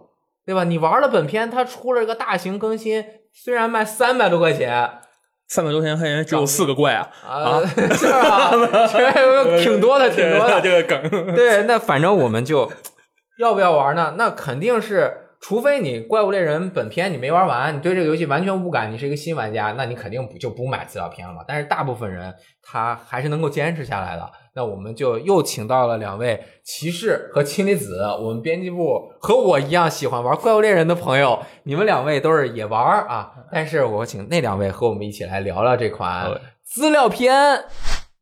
[0.46, 0.64] 对吧？
[0.64, 4.90] 你玩了本片，它出了一个大型更新，虽然卖三百多块钱
[5.48, 7.62] 三百多块钱只有四个怪啊，啊，
[7.96, 8.52] 是啊？
[9.58, 10.60] 挺多的， 挺多的。
[10.62, 11.10] 这个梗。
[11.36, 12.72] 对，那反正我们就
[13.40, 14.16] 要不要玩呢？
[14.18, 21.42] 那肯定是，除非你《怪物猎人》本片你没玩完，你对这个游戏完全无感，你是一个新玩家，那你肯定不就不买资料片了嘛。
[21.48, 24.30] 但是大部分人他还是能够坚持下来的。
[24.58, 33.32] 那我们就又请到了两位骑士和氢离子，我们编辑部和我一样喜欢玩《怪物猎人》的朋友，你们两位都是也玩儿啊。
[33.52, 37.66] 但是我请那两位和我们一起来聊聊这款资料片。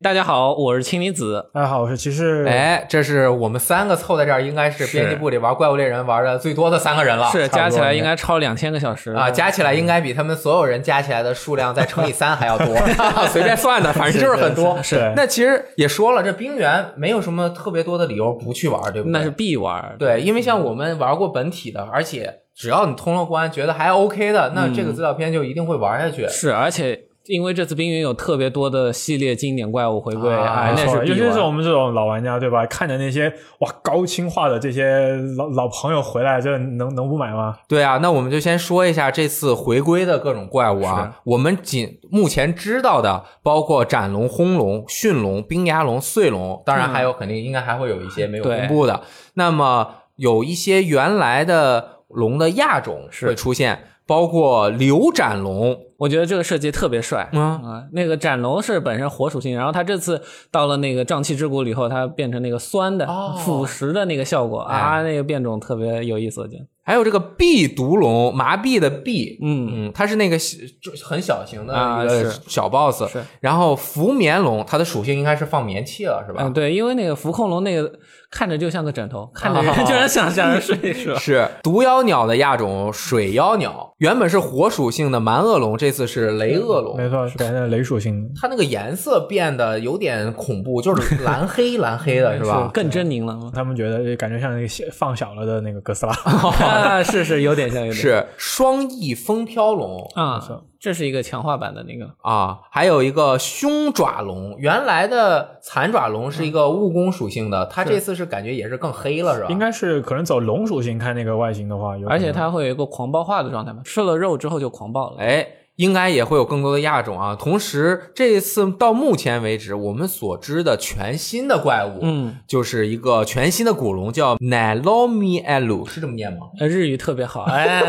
[0.03, 1.49] 大家好，我是青离子。
[1.53, 2.45] 大家好，我是骑士。
[2.45, 7.29] 哎，这是我们三个凑在这儿，应该是编辑部里玩《怪物猎人》玩的最多的三个人了。
[7.31, 12.75] 是加起来应该该超两千个小时啊，加起来应该比他们所有人加起来的数量再乘以三还要多，
[13.31, 14.83] 随便算的，反正就是很多。
[14.83, 19.11] 是那其实也说了，这冰原没有什么特别多的理由不去玩，对不对？
[19.13, 19.95] 那是必玩。
[19.97, 26.27] 对，因为像我们玩过本体的，而且只要你通了关，觉得还 OK 的，那这个资料片就一定会玩下去。
[26.27, 30.97] 是，而且因为这次冰云有特别多的系列经典怪物回归，啊哎，那是。
[31.05, 32.65] 尤其是我们这种老玩家，对吧？
[32.65, 33.27] 看着那些
[33.59, 37.57] 哇高清化的这些老老朋友回来，这能能不买吗？
[37.67, 41.19] 对啊，那我们就先说一下这次回归的各种怪物啊。
[41.23, 49.01] 我们仅目前知道的，包括斩龙、轰龙、驯龙、冰牙龙、碎龙，当然还有肯定应该还会有一些没有公布的。
[49.33, 57.29] 那么有一些原来的龙的亚种是会出现，包括刘斩龙，我觉得这个设计特别帅。
[57.33, 66.65] 嗯啊，那个斩龙是本身火属性，然后他这次到了那个瘴气之谷以后，它变成那个酸的、哦腐蚀的那个效果哎啊，那个变种特别有意思，我觉得。
[66.85, 76.43] 还有这个壁毒龙，麻痹的痹，嗯嗯，它是那个小就很小型的啊一个小 boss，是然后伏棉龙，它的属性应该是放棉气了，是吧？
[76.43, 77.91] 嗯，对，因为那个浮控龙那个
[78.29, 81.17] 看着就像个枕头，看着哦就让想想着睡，是吧？
[81.17, 86.95] 是毒妖鸟的亚种水妖鸟，原本是火属性的蛮恶龙，这次是雷恶龙。
[86.95, 88.29] 没错，改成雷属性。
[88.39, 92.69] 它那个颜色变得有点恐怖，就是蓝黑蓝黑的， 是吧？
[92.71, 93.51] 更狰狞了。
[93.53, 96.13] 他们觉得感觉像那个小放小了的那个哥斯拉。
[96.75, 100.41] 啊，是是有点像，有点是双翼风飘龙啊，
[100.79, 104.55] 这是一个强化版的那个，啊，还有一个凶爪龙。
[104.59, 109.47] 原来的残爪龙是一个务工属性的，它这次是感觉也是更黑了，是吧？
[109.49, 115.17] 应该是可能走龙属性，看那个外形的话，而且它会有一个狂暴化的状态嘛，吃了肉之后就狂暴了。
[115.19, 117.35] 哎，应该也会有更多的亚种啊。
[117.35, 126.39] 同时，这一次到目前为止，我们所知的全新的怪物，嗯，就是一个全新的古龙，叫 Nalomi Elu，是这么念吗？
[126.59, 127.83] 呃日语特别好， 哎，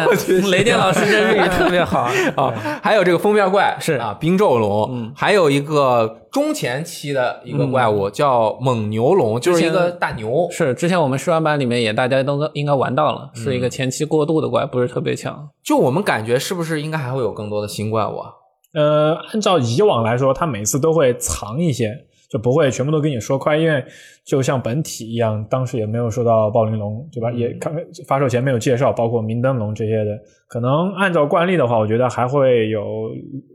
[0.50, 2.10] 雷电老师这日语特别好。
[2.36, 10.46] 啊，还有这个封面怪是啊，冰咒龙，还有一个中前期的一个怪物，叫蒙牛龙，就是一个大牛。
[10.50, 15.48] 是之前我们试玩版里面也大家都应该玩到了，是一个前期过渡的怪，不是特别强。
[15.64, 18.28] 就我们感觉，是不是应该还会有更多的新怪物啊？
[18.74, 23.84] 呃，按照以往来说，它每次都会藏一些，就不会全部都跟你说快，因为
[24.24, 27.30] 就像本体一样，当时也没有说到暴鳞龙，对吧？
[27.32, 27.72] 也看
[28.06, 30.10] 发售前没有介绍，包括明灯龙这些的。
[30.48, 33.10] 可能按照惯例的话，我觉得还会有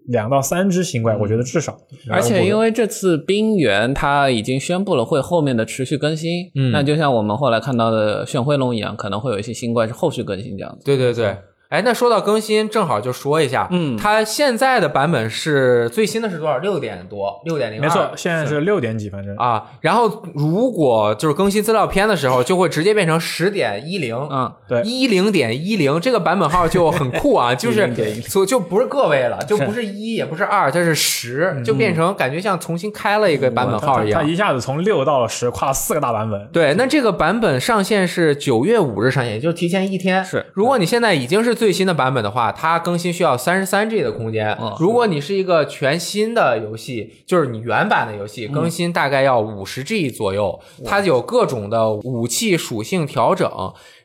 [0.08, 1.78] 两到三只新怪，我觉得至少。
[2.10, 10.86] 而且因为这次冰原它已经宣布了会后面的持续更新，嗯那就像我们后来看到的炫辉龙一样，可能会有一些新怪是后续更新这样子。
[10.86, 11.36] 对对对。
[11.72, 16.58] 哎，那说到更新，正好就说一下，嗯它现在的版本是最新的是多少？
[16.58, 19.64] 六点多，六点零没错，现在是六点几，反正啊。
[19.80, 27.90] 然后如果就是更新资料片的时候，就会直接变成十点一零，嗯，对一零点一零这个版本号就很酷啊， 就是
[28.30, 34.22] 就就不是个位了， 就不是一也不是二，它是十，就变成感觉像重新开了一个版本号一样。
[34.22, 36.50] 它一下子从六到了十，跨了四个大版本。
[36.52, 40.22] 对，那这个版本上线是九月五日上线，也就是提前一天。
[40.26, 44.52] 是，如果你现在已经是最新的版本的话，它更新需要三十三 G 的空间。
[44.56, 50.60] 哦如果你是一个全新的游戏，就是你原版的游戏，更新大概要五十 G 左右。
[50.84, 53.48] 它有各种的武器属性调整，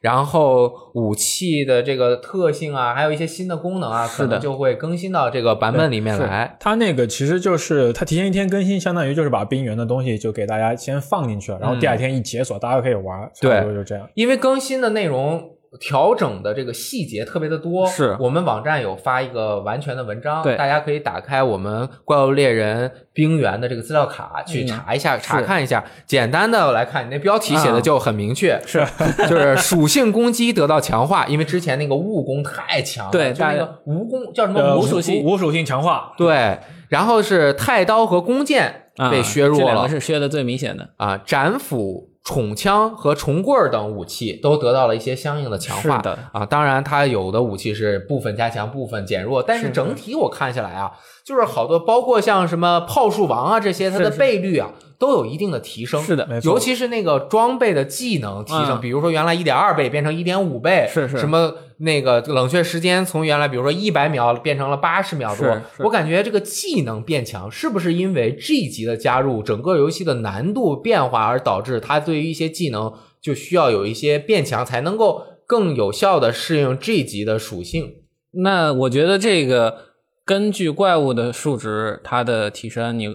[0.02, 6.58] 然后武器的这个特性啊，还有一些新的功能啊，可能就会更新到这个版本里面来。
[6.60, 13.30] 它那个其实就是它提前一天更新，相当于就是把冰原的东西就给大家先放进去了，然后第二天一解锁，大家可以玩。
[13.40, 14.06] 对就这样。
[14.12, 18.16] 因为更新的内容调整的这个细节特别的多，是。
[18.20, 20.56] 我们网站有发一个完全的文章，对。
[20.56, 25.84] 大家可以打开我们怪物猎人冰原的这个资料卡去查一下、查看一下。
[26.06, 28.84] 简单的来看，你那标题写的就很明确，是。
[29.28, 34.60] 就是属性攻击得到强化，因为之前那个物攻太强了，对就那个无攻叫什么？
[34.60, 36.58] 呃，无无属性无属性强化，对，
[36.88, 39.66] 然后是太刀和弓箭啊被削弱了。
[39.66, 40.88] 这两个，是削的最明显的。
[40.96, 46.44] 啊，斩斧、宠枪和重棍儿等武器都得到了一些相应的强化是的啊。
[46.44, 50.90] 当然，它有的武器是部分加强、部分减弱，但是整体我看下来啊，
[51.26, 56.00] 就是好多包括像什么炮术王啊这些，它的倍率啊都有一定的提升。
[56.00, 77.96] 是的没错尤其是那个装备的技能提升，嗯比如说原来一点二倍变成一点五倍，是是什么那个冷却时间从原来比如说一百秒变成了八十秒多是，是我感觉这个技能变强，是不是因为 G 级的加入，整个游戏的难度变化而导致它对于一些技能就需要有一些变强，才能够更有效的适应 G 级的属性？
[78.30, 79.78] 那我觉得这个
[80.26, 83.08] 根据怪物的数值，它的提升，你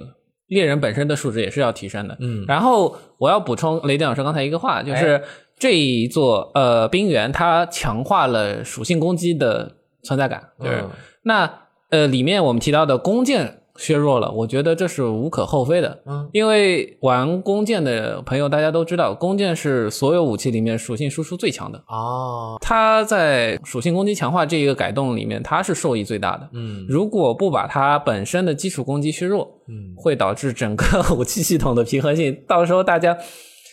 [0.48, 2.18] 猎人本身的数值也是要提升的。
[2.22, 2.46] 嗯。
[2.48, 5.22] 然后我要补充雷电老师刚才一个话，就是
[5.60, 10.90] 这一座呃冰原它强化了属性攻击的存在感，就是、嗯。
[11.24, 11.54] 那
[11.90, 16.02] 呃里面我们提到的弓箭削弱了，我觉得这是无可厚非的。
[16.06, 21.82] 嗯，因为玩弓箭的朋友大家都知道，弓箭是所有武器里面属性输出最强的。
[21.88, 26.50] 哦，它在属性攻击强化这一个改动里面，它是受益最大的。
[26.54, 32.38] 嗯如果不把它本身的基础攻击削弱，嗯，会导致整个 武器系统的平衡性。
[32.48, 33.18] 到时候大家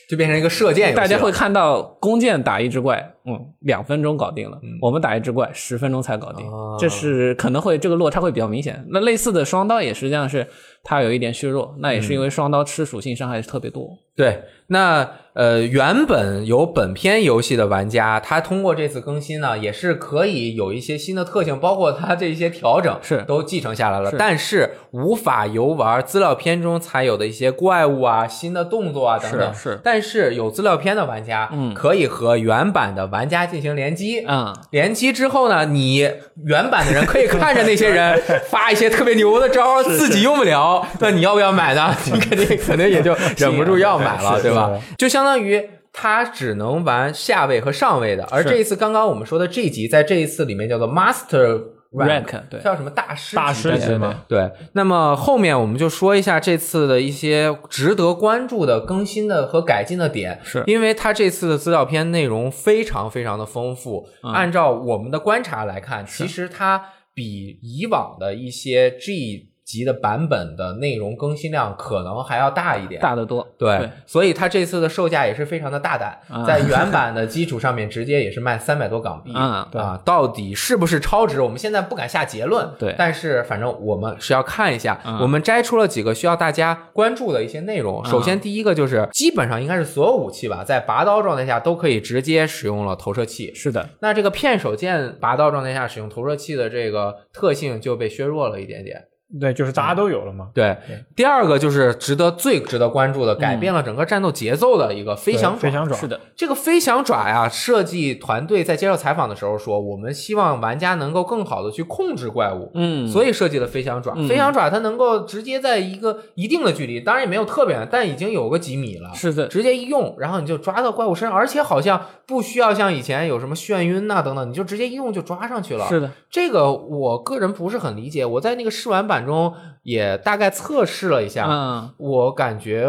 [0.08, 4.58] 就变成一个射箭游戏，大家会看到弓箭打一只怪，嗯，两分钟搞定了。
[4.80, 8.82] 我们打一只怪十分钟才搞定，哦这是可能会这个落差会比较明显。
[8.88, 10.46] 那类似的双刀也实际上是
[10.82, 13.90] 它有一点削弱，那也是因为双刀吃属性伤害特别多。
[14.18, 29.54] 对，那呃，原本有本片游戏的玩家，他通过这次更新呢，也是可以有一些新的特性，包括他这些调整是都继承下来了，是但是无法游玩资料片中才有的一些怪物啊、新的动作啊等等。
[29.54, 34.24] 是是但是有资料片的玩家，嗯可以和原版的玩家进行联机。
[34.26, 36.10] 嗯，联机之后呢，你
[36.46, 41.94] 原版的人可以看着那些人 发一些特别牛的招，自己用不了，那你要不要买呢？
[42.12, 44.80] 你肯定肯定也就忍不住要买了，对吧？
[44.96, 51.60] 就相当于他只能玩下位和上位的，而这一次刚刚我们说的 G 级，在这一次里面叫做 Master
[51.92, 52.60] Rank，对。
[52.60, 60.62] 叫什么大师大师级吗，对，那么后面我们就说一下这次的一些值得关注的更新的和改进的点，是。
[60.66, 64.06] 因为它这次的资料片内容非常非常的丰富。
[64.22, 64.32] 嗯。
[64.32, 66.80] 按照我们的观察来看，其实它
[67.14, 72.98] 比以往的一些 G 级的版本的内容更新量可能还要大一点。
[73.02, 73.46] 大得多。
[73.58, 80.00] 对，对所以它这次的售价也是非常的大胆，啊 在原版的基础上面直接也是卖三百多港币嗯啊！
[80.02, 81.42] 到底是不是超值？
[81.42, 88.02] 我们现在不敢下结论，对但是反正我们是要看一下，啊我们摘出了几个需要大家关注的一些内容。
[88.06, 93.52] 首先，第一个就是基本上应该是所有武器吧，在拔刀状态下都可以直接使用了投射器。
[93.54, 99.04] 是的，那这个片手剑拔刀状态下使用投射器的这个特性就被削弱了一点点。
[99.38, 100.48] 对，就是大家都有了嘛。
[100.54, 100.76] 对，
[101.14, 105.58] 第二个就是值得最值得关注的，改变了整个战斗节奏的一个飞翔爪。
[105.58, 105.94] 飞翔爪。
[105.94, 114.14] 是的，这个飞翔爪呀，设计团队在接受采访的时候说，我们希望玩家能够更好的去控制怪物，嗯，所以设计了飞翔爪。
[114.26, 125.86] 飞翔爪它能够直接在一个一定的距离，当然也没有特别远，但已经有个几米了，是的，直接一用，然后你就抓到怪物身上，而且好像不需要像以前有什么眩晕呐、等等，你就直接一用就抓上去了。
[125.86, 129.52] 是的，这个我个人不是很理解，我在那个试玩版中
[129.82, 132.88] 也大概测试了一下，嗯，我感觉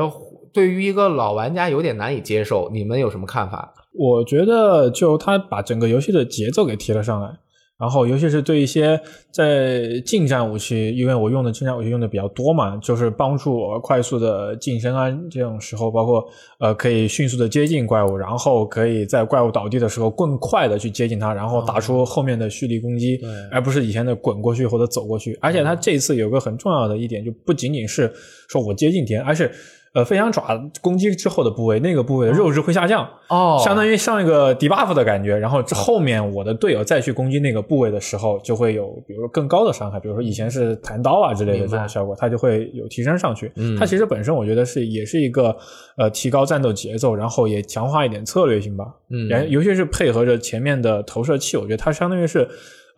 [0.51, 3.73] 对于一个老玩家有点难以接受，你们有什么看法？
[3.91, 7.37] 我觉得就他把整个游戏的节奏给提了上来，
[7.79, 8.99] 然后尤其是对一些
[9.31, 16.27] 在近战武器，因为我用的近战武器用的比较多嘛，就是帮助我快速的近身啊，这种时候，包括
[16.59, 23.17] 呃可以迅速的接近怪物，然后可以在怪物倒地的时候更快的去接近它，然后打出后面的蓄力攻击，
[23.49, 25.37] 而不是以前的滚过去或者走过去。
[25.39, 28.11] 而且它这次有个很重要的一点，就不仅仅是
[28.49, 29.49] 说我接近敌人，而是
[29.93, 33.07] 呃飞翔爪攻击之后的部位，那个部位的肉质会下降。
[33.27, 43.51] 哦相当于上一个 debuff 的感觉，然后之后面我的队友再去攻击那个部位的时候，就会有比如说更高的伤害，比如说以前是弹刀啊之类的这种效果，它就会有提升上去。
[43.55, 45.55] 嗯它其实本身我觉得是也是一个
[45.97, 48.85] 呃提高战斗节奏，然后也强化一点策略性吧。
[49.09, 52.47] 嗯然尤其是配合着前面的投射器，我觉得它相当于是。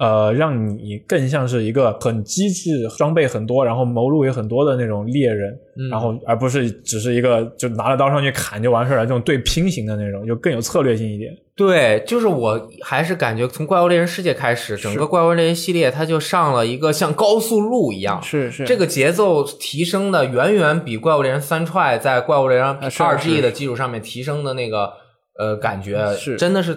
[0.01, 5.55] 呃，让你更像是一个很机智、装备很多，然后谋路也很多的那种猎人，
[5.91, 11.31] 然后而不是只是一个就拿着刀上去砍就完事儿了这种对拼型的那种，就更有策略性一点。
[11.55, 22.65] 对，就是我还是感觉从怪物猎人世界开始，整个怪物猎人系列它就上了一个像高速路一样，是是这个节奏提升的远远比怪物猎人三踹在怪物猎人
[22.97, 24.93] 二 G 的基础上面提升的那个。
[25.39, 26.75] 呃，感觉是真的是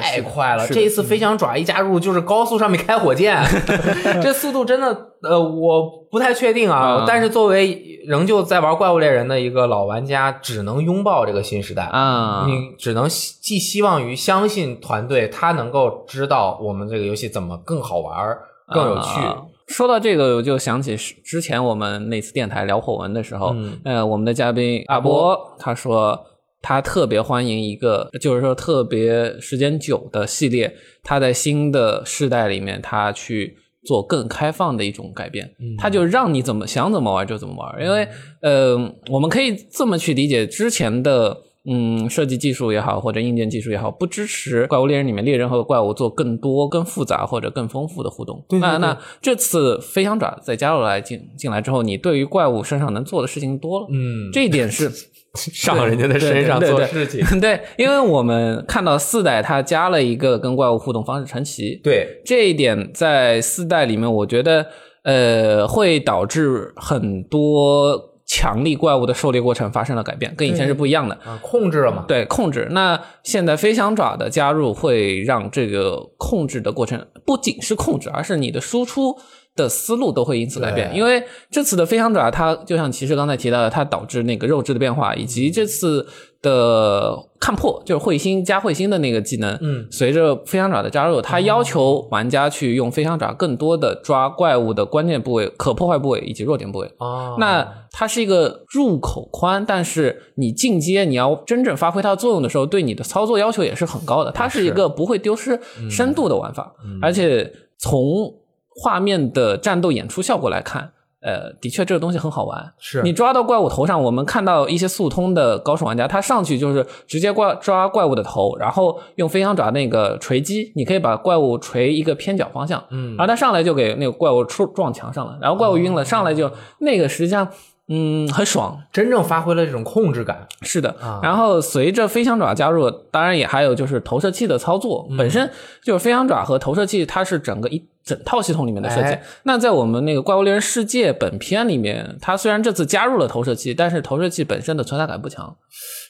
[0.00, 0.66] 太快了。
[0.68, 3.42] 这一次飞翔爪一加入，就是高速上面开火箭，
[4.22, 6.98] 这速度真的，呃，我不太确定啊。
[7.00, 11.84] 嗯但是作为仍旧在玩怪物猎人的一个老玩家，只能拥抱这个新时代。
[11.84, 19.20] 啊，你只能希寄希望于相信团队，他能够知道我们这个游戏怎么更好玩儿、更有趣。
[19.20, 26.22] 啊说到这个，我就想起之前我们那次电台聊火文的时候，嗯呃，我们的嘉宾阿波他说
[26.64, 33.54] 他特别欢迎一个，就是说特别时间久的系列，他在新的世代里面，他去
[33.84, 38.08] 做更开放的一种改变，他就让你怎么想怎么玩就怎么玩，因为
[38.40, 38.76] 呃，
[39.10, 41.42] 我们可以这么去理解之前的。
[41.66, 48.44] 嗯，设计技术也好，或者硬件技术也好，不支持怪物猎人里面猎人和怪物做更多、更复杂或者更丰富的互动。
[48.50, 53.86] 对对对那那这次飞翔爪再加入来进进来之后，你对于怪物身上能做的事情多了。
[53.90, 54.90] 嗯，这一点是
[55.34, 57.24] 上人家的身上做事情。
[57.24, 64.66] 对 对，因为我们看到四代它加了一个跟怪物互动方式传奇，对，这一点在四代里面，我觉得
[65.02, 71.14] 呃会导致很多强力怪物的狩猎过程发生了改变，跟以前是不一样的。
[71.24, 72.04] 啊，控制了嘛？
[72.08, 79.14] 对控制，那现在飞翔爪的加入会让这个控制的过程不仅是控制，而是你的输出
[79.56, 80.94] 的思路都会因此改变。
[80.94, 86.06] 因为这次的飞翔爪，它就像骑士刚才提到的，它导致那个肉质的变化，以及这次
[86.42, 96.92] 的看破，就是彗星加彗星的那个技能，嗯，随着飞翔爪的加入，它要求玩家去用飞翔爪更多的抓怪物的关键部位、可破坏部位以及弱点部位。
[96.98, 104.32] 哦，那它是一个入口宽，但是你进阶你要真正发挥它的作用的时候，对你的操作要求也是很高的。
[104.32, 108.34] 它是一个不会丢失深度的玩法，而且从
[108.74, 110.90] 画面的战斗演出效果来看。
[111.26, 112.74] 呃，的确，这个东西很好玩。
[112.78, 127.48] 是你抓到怪物头上，我们看到一些速通的高手玩家，他上去就是直接怪抓怪物的头，然后用飞翔爪那个锤击，你可以把怪物锤一个偏角方向，嗯，然后他上来就给那个怪物出撞墙上了，然后怪物晕了，上来就那个实际上
[127.88, 130.46] 嗯很爽，真正发挥了这种控制感。
[130.60, 135.50] 是的，啊然后随着飞翔爪加入，当然也还有就是投射器的操作，本身
[135.82, 139.08] 就是飞翔爪和投射器，它是整个一整套系统里面的设计。
[139.08, 145.56] 哎那在我们那个怪物猎人世界本片里面，它虽然这次加入了投射器，但是投射器本身的存在感不强，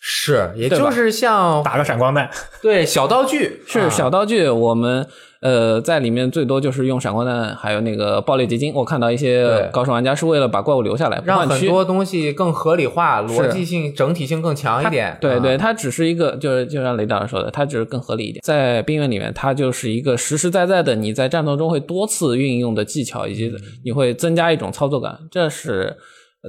[0.00, 2.28] 是，也就是像打个闪光弹，
[2.60, 5.06] 对小道具是啊小道具，我们。
[5.40, 8.72] 呃，在里面最多就是用闪光弹，还有那个爆裂结晶。
[8.72, 15.10] 我看到一些高手玩家是为了把怪物留下来，让很多东西更合理化，逻辑性、整体性更强一点。
[15.10, 18.40] 啊对对，它只是一个，就是就像雷导说的，它只是更合理一点。
[18.42, 23.52] 在冰原里面，它就是一个实实在在的，你在战斗中会多次运用的技巧，以及
[23.84, 25.18] 你会增加一种操作感。
[25.30, 25.96] 这是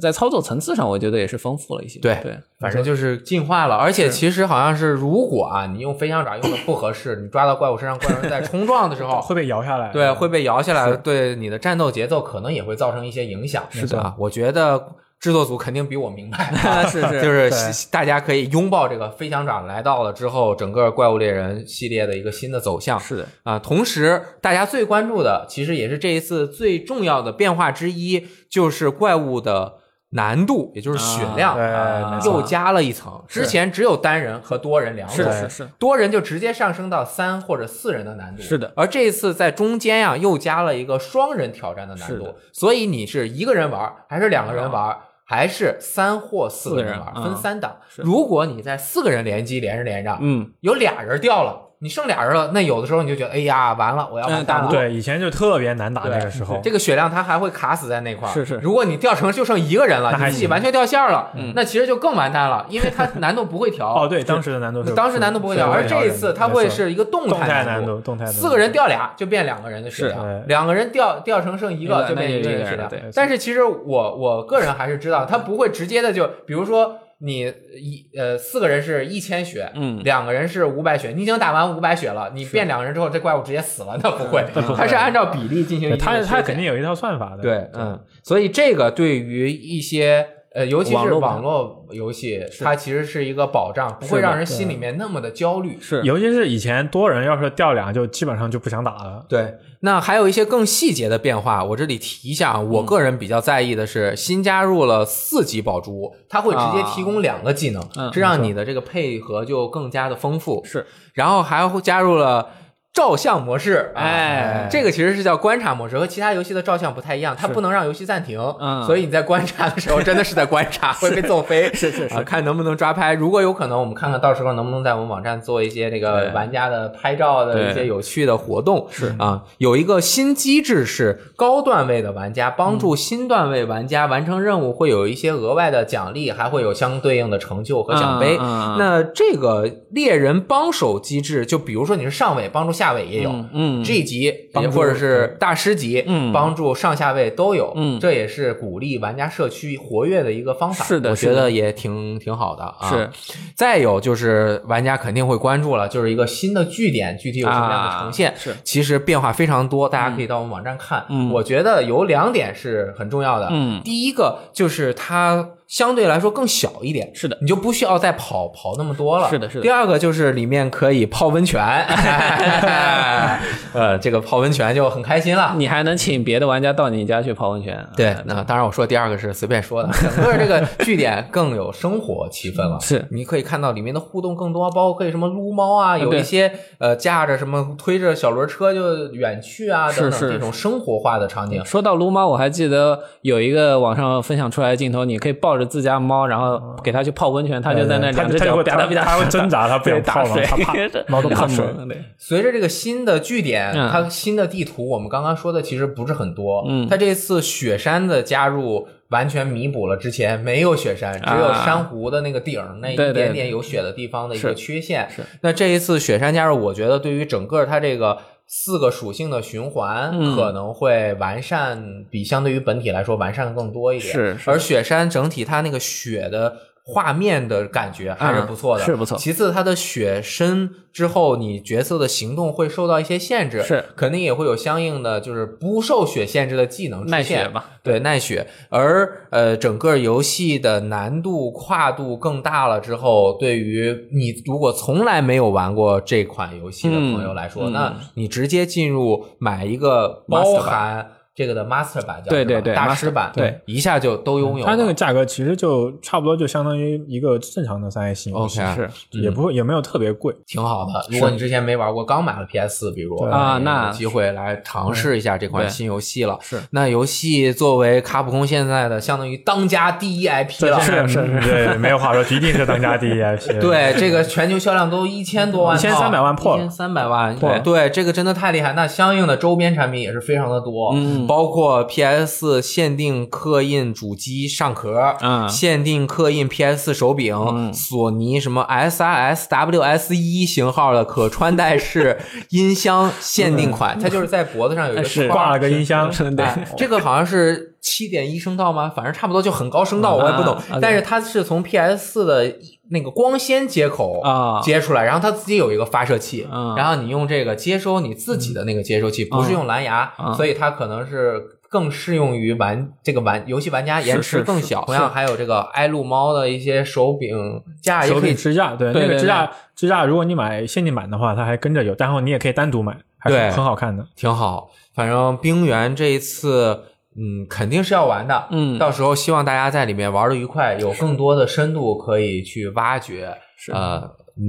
[0.02, 2.00] 在操作层次上，我觉得也是丰富了一些。
[2.02, 9.92] 对对，反正就是进化了，而且其实好像是，如果啊你用飞翔爪用的不合适，你抓到怪物身上，怪物在冲撞的时候， 会被摇下来。
[9.94, 13.64] 对，会被摇下来，对你的战斗节奏可能也会造成一些影响。
[13.70, 14.86] 是的啊，我觉得
[15.20, 16.54] 制作组肯定比我明白，
[16.88, 23.00] 是是 就是大家可以拥抱这个飞翔长来到了之后，整个怪物猎人系列的一个新的走向。
[23.00, 29.74] 是的，啊，同时大家最关注的，其实也是这一次最重要的变化之一，就是怪物的
[30.16, 33.24] 难度，也就是血量，啊又加了一层。
[33.28, 38.42] 之前只有单人和多人两种，是是是，多人就直接上升到三或者四人的难度。
[38.42, 44.98] 是的而这一次在中间呀、又加了一个双人挑战的难度，所以你是一个人玩，还是两个人玩？
[45.28, 47.78] 还是三或四个人玩，分三档。
[47.98, 54.64] 如果你在四个人联机连着连着，嗯，有俩人掉了，你剩俩人了，那有的时候你就觉得，哎呀，完了，我要完蛋了。
[54.64, 56.60] 嗯打不对，以前就特别难打那个时候。
[56.64, 58.32] 这个血量它还会卡死在那块儿。
[58.32, 63.88] 是是如果你掉成就剩一个人了，你自己完全掉线儿了，那其实就更完蛋了，因为它难度不会调。
[63.88, 73.04] 哦，对，当时的难度是当时难度不会调，而这一次它会是一个动动态态难度，动态难度四个人掉俩就变两个人的血量是，两个人掉掉成剩一个就变一个人的血量对。
[73.14, 84.46] 但是其实我我个人还是知道，它不会直接的就，比如说你一呃四个人是一千血，嗯两个人是五百血，你已经打完五百血了，你变两个人之后，这怪物直接死了，那不会，
[84.76, 87.42] 它是按照比例进行一对他他定的削减肯定有一套算法的。
[87.42, 95.78] 对，嗯，所以这个对于一些呃，尤其是网络游戏，它其实是一个保障，不会让人心里面那么的焦虑。
[95.82, 99.26] 是尤其是以前多人要是掉俩，就基本上就不想打了。
[99.28, 102.60] 对，那还有一些更细节的变化，我这里提一下啊。
[102.62, 110.64] 我个人比较在意的是，新加入了四级宝珠，它会直接提供两个技能，嗯这让你的这个配合就更加的丰富。
[110.64, 112.48] 是，然后还会加入了。
[112.96, 114.68] 照相模式，啊哎。
[114.72, 118.84] 这个其实是叫观察模式，和其他游戏的照相不太一样，它不能让游戏暂停，嗯。
[118.86, 122.16] 所以你在观察的时候 真的是在观察，会被揍飞， 是是是。
[122.16, 123.14] 啊，看能不能抓拍。
[123.14, 129.14] 如果有可能，我们看看到时候能不能在我们网站做一些这个玩家的拍照的一些有趣的活动，是。
[129.20, 138.38] 啊，有一个新机制是高段位的玩家帮助新段位玩家完成任务，会有一些额外的奖励，还会有相对应的成就和奖杯。
[138.40, 138.76] 嗯嗯嗯。
[138.80, 150.86] 那这个猎人帮手机制，就比如说你是上位帮助下位也有，嗯嗯 G 级帮或者是大师级，嗯帮助上下位都有，嗯这也是鼓励玩家社区活跃的一个方法。
[150.86, 152.90] 是的我觉得也挺挺好的啊。
[152.90, 153.10] 是，
[153.56, 158.32] 再有就是玩家肯定会关注了，就是一个新的据点，具体有什么样的呈现？
[158.32, 161.06] 啊是其实变化非常多，大家可以到我们网站看。
[161.10, 163.48] 嗯我觉得有两点是很重要的。
[163.52, 169.30] 嗯第一个就是它相对来说更小一点，是的你就不需要再跑跑那么多了。
[169.30, 171.62] 是的是的第二个就是里面可以泡温泉，
[173.74, 175.54] 呃，这个泡温泉就很开心了。
[175.58, 177.86] 你还能请别的玩家到你家去泡温泉。
[177.96, 182.80] 对，那当然我说第二个是随便说的，整个这个据点更有生活气氛了。
[182.80, 191.64] 是你可以看到里面的互动更多，包括可以什么撸猫啊，有一些呃驾着什么推着小轮车就远去啊等等这种生活化的场景。
[191.66, 200.74] 说到撸猫，我还记得有一个网上分享出来的镜头，你可以抱着自家猫，然后给它去泡温泉，它就在那他两只脚他就会他啪嗒啪嗒，他会挣扎，它不想泡嘛，水他怕
[201.08, 201.66] 猫都怕水。
[202.18, 206.66] 随着这个新的据点，嗯它新的地图，我们刚刚说的其实不是很多。
[206.68, 215.10] 嗯它这次雪山的加入，完全弥补了之前没有雪山，只有珊瑚的那个顶儿那一点点有雪的地方的一个缺陷。
[215.10, 218.18] 是那这一次雪山加入，我觉得对于整个它这个。
[218.48, 224.14] 四个属性的循环嗯可能会完善，比相对于本体来说完善更多一点。
[224.14, 226.56] 是是而雪山整体它那个雪的
[226.88, 229.18] 画面的感觉还是不错的，嗯是不错。
[229.18, 233.84] 其次，它的雪深之后，你角色的行动会受到一些限制，是。
[233.96, 238.46] 肯定也会有相应的就是不受雪限制的技能出耐现对耐雪。
[238.70, 251.12] 而呃，整个游戏的难度跨度更大了之后，对于你如果从来没有玩过这款游戏的朋友来说，那你直接进入买一个包版含。
[251.36, 254.66] 这个的 Master 版叫对对对大师版，对，一下就都拥有。
[254.66, 260.34] 它那个价格其实就差不多就相当于一个正常的三 A 系游戏 OK 是也不会也没有特别贵。
[260.48, 261.06] 挺好的。
[261.12, 266.38] 如果你之前没玩过，刚买了 PS 四比如啊那有机会来尝试一下这款新游戏了。
[266.42, 273.60] 是那游戏作为卡普空现在的相当于当家第一 IP 了，是是是，对，没有话说，一定是当家第一 IP。
[273.60, 278.72] 对，这个全球销量都一千多万套，1300万破了一千三百万，破对，这个真的太厉害。
[278.72, 285.48] 那相应的周边产品也是非常的多，嗯包括 PS 限定刻印主机上壳，嗯。
[285.48, 287.74] 限定刻印 PS 手柄，嗯。
[287.74, 292.20] 索尼什么 SRS WS 一型号的可穿戴式
[292.50, 295.28] 音箱限定款，它就是在脖子上有一个是。
[295.28, 296.46] 挂了个音箱，对。
[296.46, 298.92] 哎这个好像是七点一声道吗？
[298.96, 300.58] 反正差不多就很高声道，我也不懂。
[300.82, 302.56] 但是它是从 PS 四的
[302.90, 314.84] 那个光纤接口啊接出来，然后它自己有一个发射器，嗯然后你用这个接收你自己的那个接收器，不是用蓝牙，嗯所以它可能是更适用于玩这个玩游戏玩家，延迟更小。
[314.86, 317.38] 同样还有这个爱路猫的一些手柄
[317.84, 324.04] 架也手可以柄支架，对那个支架支架，如果你买限定版的话，它还跟着有，然后你也可以单独买，还是对很好看的。
[324.16, 324.72] 挺好。
[324.96, 326.80] 反正冰原这一次，
[327.18, 328.48] 嗯，肯定是要玩的。
[328.52, 333.34] 嗯到时候希望大家在里面玩的愉快，有更多的深度可以去挖掘。
[333.58, 334.02] 是呃，
[334.38, 334.44] 嗯，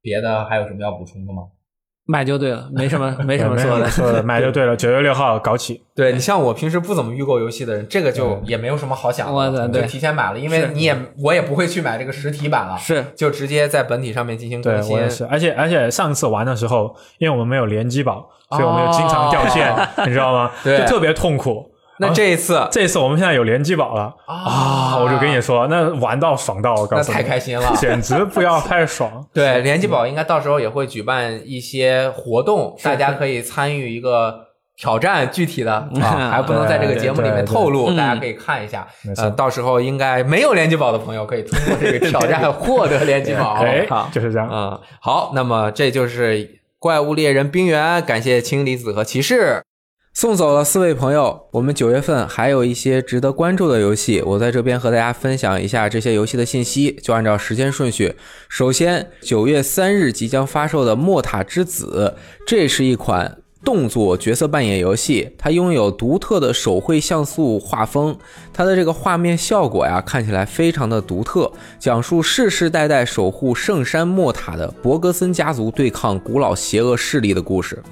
[0.00, 1.42] 别的还有什么要补充的吗？
[2.06, 3.88] 买就对了，没什么没什么说的。
[3.88, 4.76] 说的，买就对了。
[4.76, 15.08] 九月六号搞起，对你像我平时不怎么预购游戏的人，这个就也没有什么好想的，我的对就提前买了，因为你也我也不会去买这个实体版了，是就直接在本体上面进行更新我也。
[15.08, 15.24] 是。
[15.24, 19.74] 而且而且上次玩的时候，因为我们没有联机宝，所以我们就经常掉线，
[20.06, 20.50] 你知道吗？
[20.62, 21.70] 对就特别痛苦。
[21.98, 24.96] 那这一次这次我们现在有联机宝了啊！
[24.96, 27.72] 我就跟你说，那玩到爽到，我告那诉你，太开心了。
[27.78, 29.24] 简直不要太爽。
[29.32, 34.34] 对，联机宝应该到时候也会举办一些活动，大家可以参与一个
[34.76, 35.72] 挑战，具体的
[36.02, 38.86] 啊还不能在这个节目里面透露，大家可以看一下
[39.16, 43.52] 呃，到时候应该没有联机宝的朋友可以通过这个挑战获得联机宝。
[43.62, 44.48] 哎好，就是这样。
[44.50, 49.62] 嗯，好，那么这就是怪物猎人冰原，感谢氢离子和骑士。
[50.14, 58.14] 送走了四位朋友，我们九月份还有一些值得关注的游戏，我在这边和大家分享一下这些游戏的信息，就按照时间顺序。
[58.48, 62.14] 首先，九月三日即将发售的《莫塔之子》，
[62.46, 68.16] 这是一款动作角色扮演游戏，它拥有独特的手绘像素画风，
[68.52, 71.50] 它的这个画面效果呀，看起来非常的独特，
[71.80, 77.82] 讲述世世代代守护圣山莫塔的伯格森家族对抗古老邪恶势力的故事。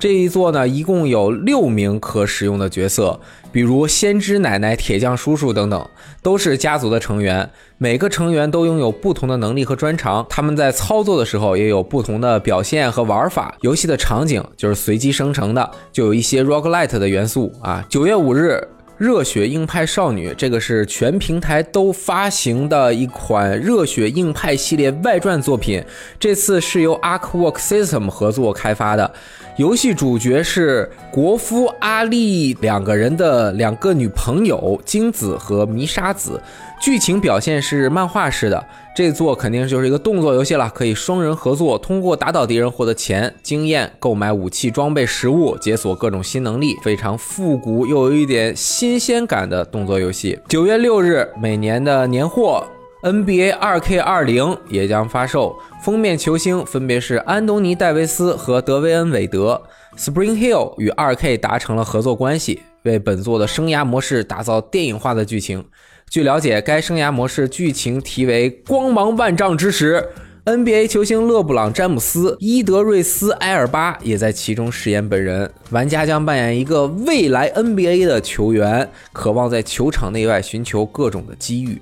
[0.00, 3.20] 这一座呢，一共有六名可使用的角色，
[3.52, 5.86] 比如先知奶奶、铁匠叔叔等等，
[6.22, 7.50] 都是家族的成员。
[7.76, 13.54] 每个成员都拥有不同的能力和专长，他们在操作的时候也有不同的表现和玩法。
[13.60, 17.84] 游戏的场景就是随机生成的，就有一些 roguelite 的元素啊。
[17.90, 18.66] 九月五日。
[18.96, 25.82] 热血硬派少女，这个是全平台都发行的一款热血硬派系列外传作品，
[26.18, 29.10] 这次是由 Arkwork System 合作开发的。
[29.56, 36.40] 游戏主角是国夫阿力两个人的两个女朋友金子和弥沙子，
[36.80, 38.64] 剧情表现是漫画式的。
[38.94, 50.38] 这座肯定就是一个动作游戏了，可以双人合作，通过打倒敌人获得钱、经验、购买武器、装备、食物，解锁各种新能力，非常复古又有一点新鲜感的动作游戏。
[50.48, 52.66] 九月六日，每年的年货
[53.02, 59.62] NBA 2K 二零也将发售，封面球星分别是安东尼·戴维斯和德维恩·韦德。
[59.96, 65.64] Spring Hill 与 2K 达成了合作关系，为本作的生涯模式打造电影化的剧情。
[66.10, 70.06] 据了解，该生涯模式剧情题为“光芒万丈之时”。
[70.44, 75.50] NBA 球星勒布朗·詹姆斯、伊德瑞斯·埃尔巴也在其中饰演本人。
[75.70, 81.80] 玩家将扮演一个未来 NBA 的球员，渴望在球场内外寻求各种的机遇。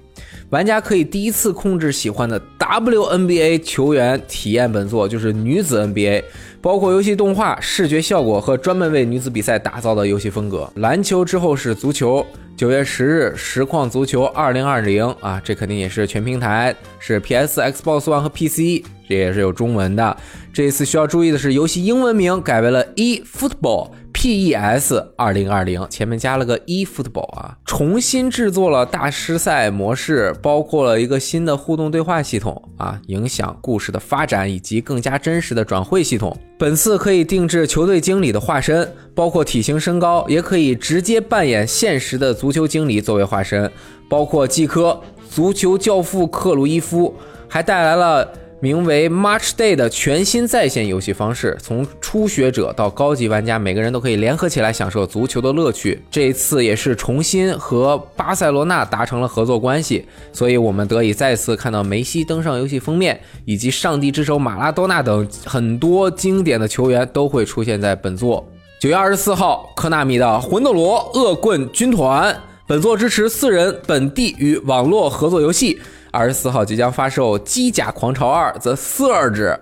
[0.51, 6.25] 玩家可以第一次控制喜欢的 WNBA 球员体验本作，就是女子 NBA，
[6.63, 10.71] 包括游戏动画、视觉效果和专门为女子比赛打造的游戏风格。
[10.77, 12.25] 篮球之后是足球，
[12.57, 20.17] 九月十日，实况足球二零二零啊，这肯定也是全平台，是 PS、Xbox One 和 PC，这也是有中文的。
[20.51, 23.91] 这一次需要注意的是，游戏英文名改为了 eFootball。
[24.19, 36.37] PES 二零二零前面加了个 eFootball 啊，重新制作了大师赛模式，包括了一个新的互动对话系统啊，影响故事的发展以及更加真实的转会系统。
[36.59, 43.71] 本次可以定制球队经理的化身，包括体型、身高，也可以直接扮演现实的足球经理作为化身，
[44.11, 45.01] 包括季科、
[45.31, 47.15] 足球教父克鲁伊夫，
[47.47, 48.29] 还带来了。
[48.61, 56.03] 名为 March Day 的全新在线游戏方式，从初学者到高级玩家，每个人都可以联合起来享受足球的乐趣。
[56.11, 68.45] 这一次也是重新和巴塞罗那达成了合作关系，所以我们得以再次看到梅西登上游戏封面，以及上帝之手马拉多纳等很多经典的球员都会出现在本作。
[68.81, 72.35] 九月二十四号，科纳米的《魂斗罗：恶棍军团》，
[72.67, 75.79] 本作支持四人本地与网络合作游戏。
[76.19, 79.55] 二十四号即将发售《机甲狂潮二 The Surge》，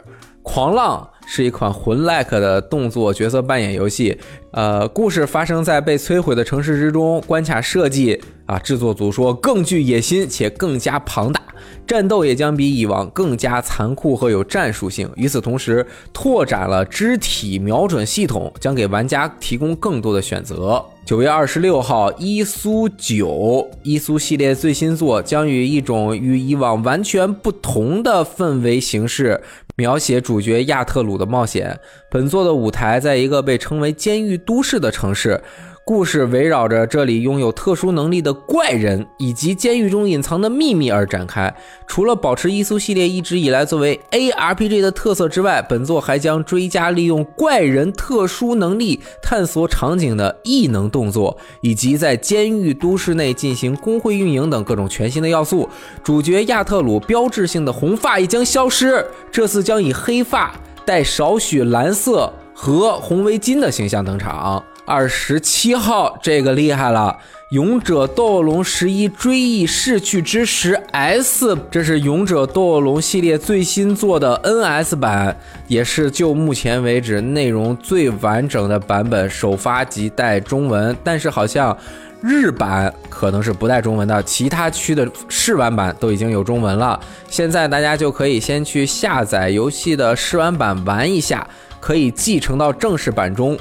[0.43, 4.19] 狂浪是一款魂 like 的动作角色扮演游戏。
[4.53, 11.43] 呃，故事发生在被摧毁的城市之中，关卡设计啊，制作组说更具野心且更加庞大，
[11.87, 15.11] 战斗也将比以往更加残酷和有战术性。
[15.15, 20.83] 与此同时，拓展了肢体瞄准系统，将给玩家提供更多的选择。
[21.07, 29.41] 九月二十六号，伊苏九伊苏系列最新作将以一种与以往完全不同的氛围形式
[29.77, 31.79] 描写主角亚特鲁的冒险。
[32.11, 35.41] 本作的舞台在一个被称为监狱都市的城市。
[35.89, 41.55] 故事围绕着这里拥有特殊能力的怪人以及监狱中隐藏的秘密而展开。
[41.87, 55.69] 除了保持伊苏系列一直以来作为 ARPG 的特色之外，本作还将追加利用怪人特殊能力探索场景的异能动作，以及在监狱都市内进行工会运营等各种全新的要素。
[56.03, 60.53] 主角亚特鲁标志性的红发已将消失，这次将以黑发、
[60.85, 64.61] 带少许蓝色和红围巾的形象登场。
[64.87, 67.19] 二十七号，这个厉害了，
[67.51, 81.77] 《勇者斗恶龙十一：追忆逝去之时 S》，这是《勇者斗恶龙》系列最新做的 NS 版，也是就目前为止内容最完整的版本，首发即带中文，但是好像
[82.23, 86.99] 日版可能是不带中文的，其他区的试玩版都已经有中文了。
[87.29, 91.45] 现在大家就可以先去下载游戏的试玩版玩一下，
[91.81, 93.59] 可以继承到正式版中。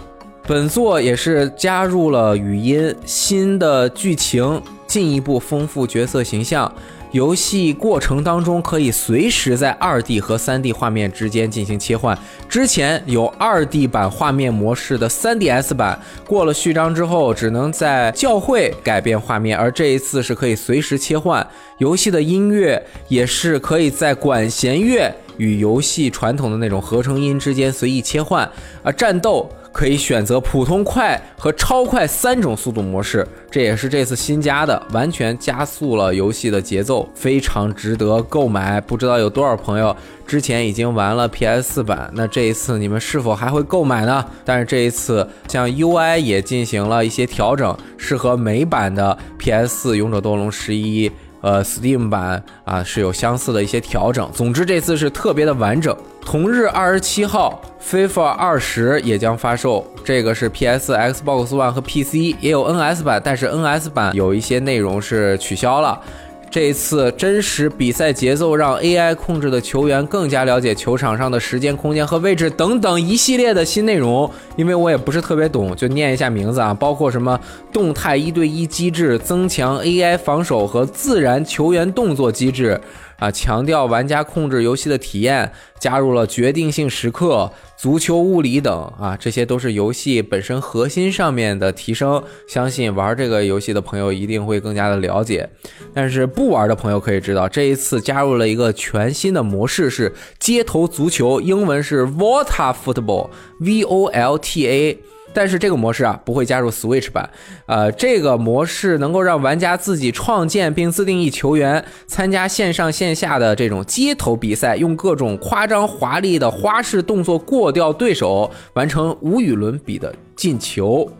[0.48, 6.72] 本作也是加入了语音、新的剧情，进一步丰富角色形象。
[7.12, 12.16] 游戏过程当中可以随时在二 D 和三 D 画面之间进行切换。
[12.48, 21.46] 之前有二 D 版画面模式的 3DS 版，过了序章之后只能在教会改变画面，而这一次是可以随时切换。
[21.80, 28.48] 游戏的音乐也是可以在管弦乐与游戏传统的那种合成音之间随意切换。
[28.84, 29.50] 而战斗。
[29.76, 38.80] 可以选择普通快和超快三种速度模式，这也是这次新加的，完全加速了游戏的节奏，非常值得购买。
[38.80, 39.94] 不知道有多少朋友
[40.26, 44.26] 之前已经玩了 PS 4版，那这一次你们是否还会购买呢？
[44.46, 51.12] 但是这一次像 UI 也进行了一些调整，适合美版的 PS 4勇者斗龙十一。
[51.46, 54.28] 呃，Steam 版啊是有相似的一些调整。
[54.34, 55.96] 总之，这次是特别的完整。
[56.20, 57.62] 同日二十七号，
[58.10, 59.86] 《FIFA 二十》也将发售。
[60.04, 66.02] 这个是 PS、Xbox One 和 PC，也有 NS 版，但是 NS 版有一些内容是取消了。
[66.50, 74.30] 这一次真实比赛节奏让 AI 控制的球员更加了解球场上的时间、空间和位置等等一系列的新内容。
[74.56, 77.38] 因为我也不是特别懂，就念一下名字啊，包括什么
[77.74, 82.80] 动态一对一机制、增强 AI 防守和自然球员动作机制。
[83.18, 92.22] 啊，强调玩家控制游戏的体验，加入了决定性时刻、足球物理等啊，这些都是游戏本身核心上面的提升。
[92.48, 95.50] 相信玩这个游戏的朋友一定会更加的了解。
[95.94, 105.00] 但是不玩的朋友可以知道，这一次加入了一个全新的模式，是街头足球，英文是 Volta Football，V O L T A。
[105.36, 107.30] 但是这个模式啊不会加入 Switch 版，
[107.68, 121.12] 呃，这个模式能够让玩家自己创建并自定义球员，参加线上线下的这种街头比赛，用各种夸张华丽的花式动作过掉对手，完成无与伦比的进球。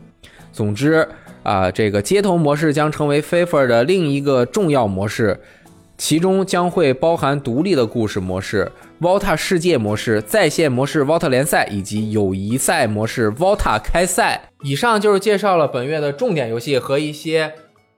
[0.54, 1.06] 总之
[1.44, 5.38] 啊，这个街头模式将成为 FIFA 的另一个重要模式。
[5.98, 14.50] 其中将会包含独立的故事模式、Volta 世界模式、在线模式、Volta 联赛以及友谊赛模式、Volta 开赛。
[14.64, 17.54] 以上就是介绍了本月的重点游戏和一些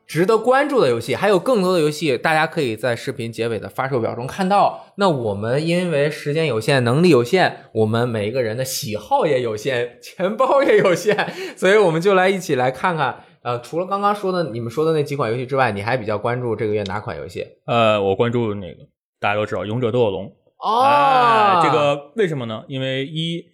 [0.05, 4.93] 值得关注的游戏，还有更多的游戏，大家可以在视频结尾的发售表中看到。
[4.95, 13.23] 那我们因为时间有限、能力有限，我们每一个人的喜好也有限、钱包也有限， 所以我们就来一起来看看。
[13.43, 17.45] 呃，除了刚刚说的你们说的那几款游戏之外，你还比较关注这个月哪款游戏？
[17.65, 18.87] 呃，我关注那个
[19.19, 20.25] 大家都知道《勇者斗恶龙》
[20.57, 22.63] 哦、哎这个为什么呢？
[22.67, 23.45] 因为一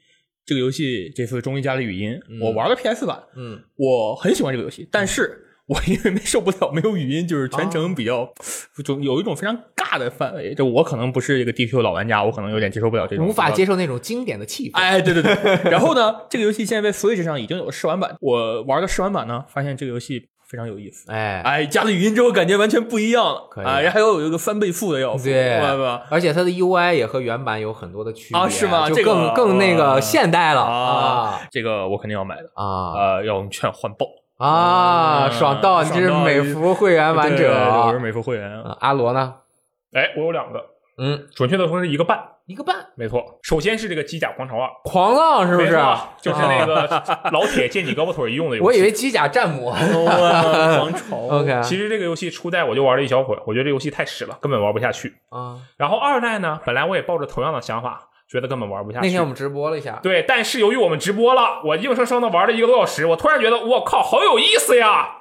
[0.45, 8.27] 这个游戏这次终于加了语音，我玩了 PS 版，嗯，我很喜欢这个游戏，但是我因为没受不了没有语音，就是全程比较
[8.83, 10.53] 就有一种非常尬的氛围。
[10.53, 14.77] 就我可能不是一个 DQ 老玩家，我可能有点接受不了这种，无法接受那种经典的气氛。
[14.77, 15.33] 哎，对对对。
[15.71, 21.09] 然后呢，这个游戏现在在 Switch 上已经有了试玩版，我玩的试玩版呢，发现这个游戏非常有意思。
[21.09, 23.47] 哎，哎，加了语音之后，感觉完全不一样了。
[23.49, 26.03] 可以啊，还有有一个翻倍付的要素，对吧吧？
[26.11, 34.05] 而且它的 UI 也和原版有很多的区别啊是吗就这个更更那个现代了啊，这个我肯定要买的啊呃，要用券换爆。
[34.43, 35.29] 啊！
[35.31, 37.99] 爽到，你这是美服会员玩对对对我是。
[37.99, 38.51] 美服会员。
[38.61, 39.35] 啊阿罗呢？
[39.93, 40.61] 哎，我有两个，
[40.97, 43.39] 嗯，准确的说是一个半，一个半，没错。
[43.43, 45.79] 首先是这个机甲狂潮二，狂浪是不是？
[46.21, 48.67] 就是那啊个老铁借你胳膊腿一用的游戏。
[48.67, 49.71] 我以为机甲战魔。
[49.71, 55.13] 王朝 OK 其实这个游戏初代我就玩了一小会儿，我觉得这游戏太屎了，根本玩不下去。
[55.29, 59.05] 啊，然后二代呢，本来我也抱着同样的想法，觉得根本玩不下去。
[59.05, 65.19] 那天我们直播了一下，对，但是由于我们直播了，我硬生生的玩了一个多小时，我突然觉得我靠，好有意思呀！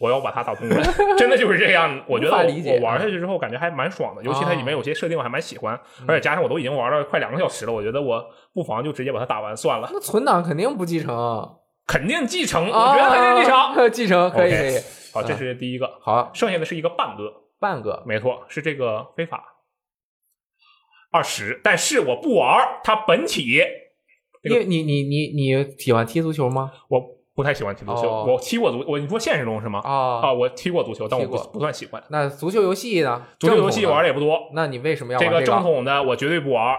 [0.00, 0.82] 我要把它打通关，
[1.16, 2.02] 真的就是这样。
[2.08, 9.88] 我觉得我玩下去之后感觉还蛮爽的，尤其它里面有些设定我还蛮喜欢，嗯而且加上我都已经玩了快两个小时了，我觉得我不妨就直接把它打完算了。
[9.92, 11.48] 那存档肯定不继承，
[11.86, 13.56] 肯定继承，我觉得肯定继承。
[13.56, 14.78] 啊 继承可以可以，
[15.12, 19.44] 好，这是第一个，好剩下的是一个半个，半个没错，是这个非法
[21.14, 23.62] 二十，但是我不玩儿，它本体
[24.42, 26.72] 这个因为你你你你喜欢踢足球吗？
[26.88, 27.00] 我
[27.36, 29.80] 不太喜欢踢足球，哦我踢过足，我你说现实中是吗？
[29.84, 32.02] 哦啊，我踢过足球，但我不踢过不算喜欢。
[32.10, 33.24] 那足球游戏呢？
[33.38, 36.78] 足球游戏正统玩的也不多，那你为什么要玩这个正统的我绝对不玩儿，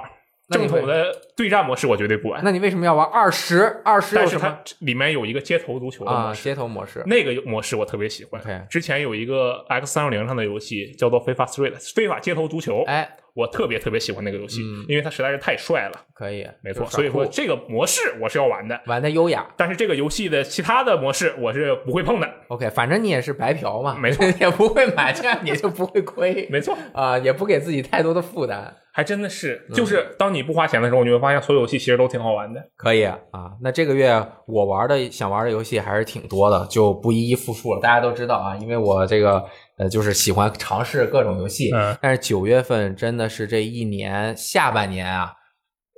[0.49, 2.41] 那你正统的对战模式我绝对不玩。
[2.43, 3.81] 那你为什么要玩二十？
[3.83, 6.27] 二十但是它么里面有一个街头足球的啊？
[6.27, 8.61] 模式，街头模式那个模式我特别喜欢 OK。
[8.69, 16.01] 之前有一个 X 三六零上的游戏叫做《非法 Street》，非法街头足球，哎，我特别特别喜欢那个游戏，嗯因为它实在是太帅了。
[16.13, 19.45] 可以，没错，所以说这个模式我是要玩的，玩的优雅。
[19.57, 22.29] 但是这个游戏的其他的模式我是不会碰的。
[22.47, 28.73] OK，反正你也是白嫖嘛，没错 也不会买，这样你就不会亏 没错，啊，也不给自己太多的负担。
[28.93, 32.63] 还真的是，嗯就是当你不花钱的时候，你会发现所有游戏其实都挺好玩的。
[32.77, 37.81] 可以啊，那这个月我玩的想玩的游戏还是挺多的，就不一一复述了。
[37.81, 39.43] 大家都知道啊，因为我这个
[39.77, 45.33] 呃就是喜欢尝试各种游戏，嗯但是九月份真的是这一年下半年啊，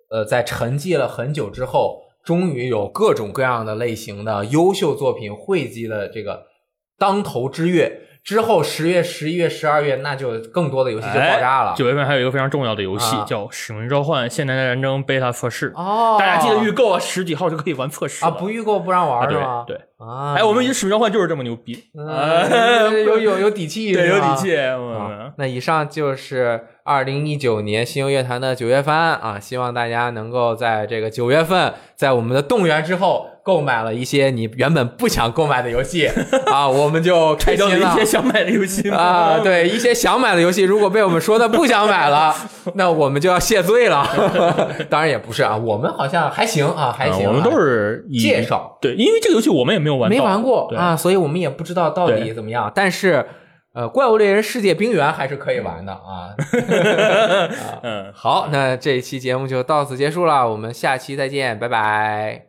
[0.10, 6.46] 呃，在沉寂了很久之后，终于有各种各样的类型的优秀作品汇集了这个
[6.98, 8.07] 当头之月。
[8.28, 11.72] 之后十月、十一月、十二月，那就更多的游戏就爆炸了。
[11.72, 19.64] 哎九月份还有一个非常重要的游戏、啊叫《使命召唤：现代战争》beta 测试，哦，大家记得预购啊，十几号就可以玩测试啊，不预购不让玩啊是吗？
[19.66, 24.58] 对对，啊，哎，我们《使命召唤》就是这么牛逼，嗯有有有底气，对，有底气。
[24.58, 36.06] 啊嗯，那以上就是二零一九年新游乐坛的九月番啊，希望大家能够在这个九月份，在我们的动员之后，购买了一些你原本不想购买的游戏
[36.52, 39.40] 啊，我们就开心了了一些想买的游戏啊。
[39.40, 42.36] 对，一些想买的游戏，如果被我们说的不想买了，
[42.76, 44.06] 那我们就要谢罪了。
[44.92, 48.78] 当然也不是啊，我们好像还行啊，还行啊、啊我们都是以介绍。
[48.82, 52.70] 对，因为这个游戏我们也没有玩到，没玩过啊，所以我们也不知道到底怎么样。
[52.76, 53.26] 但是，
[53.74, 56.36] 呃，怪物猎人世界冰原还是可以玩的啊。
[57.82, 62.47] 嗯，好，那这一期节目就到此结束了，我们下期再见，拜拜。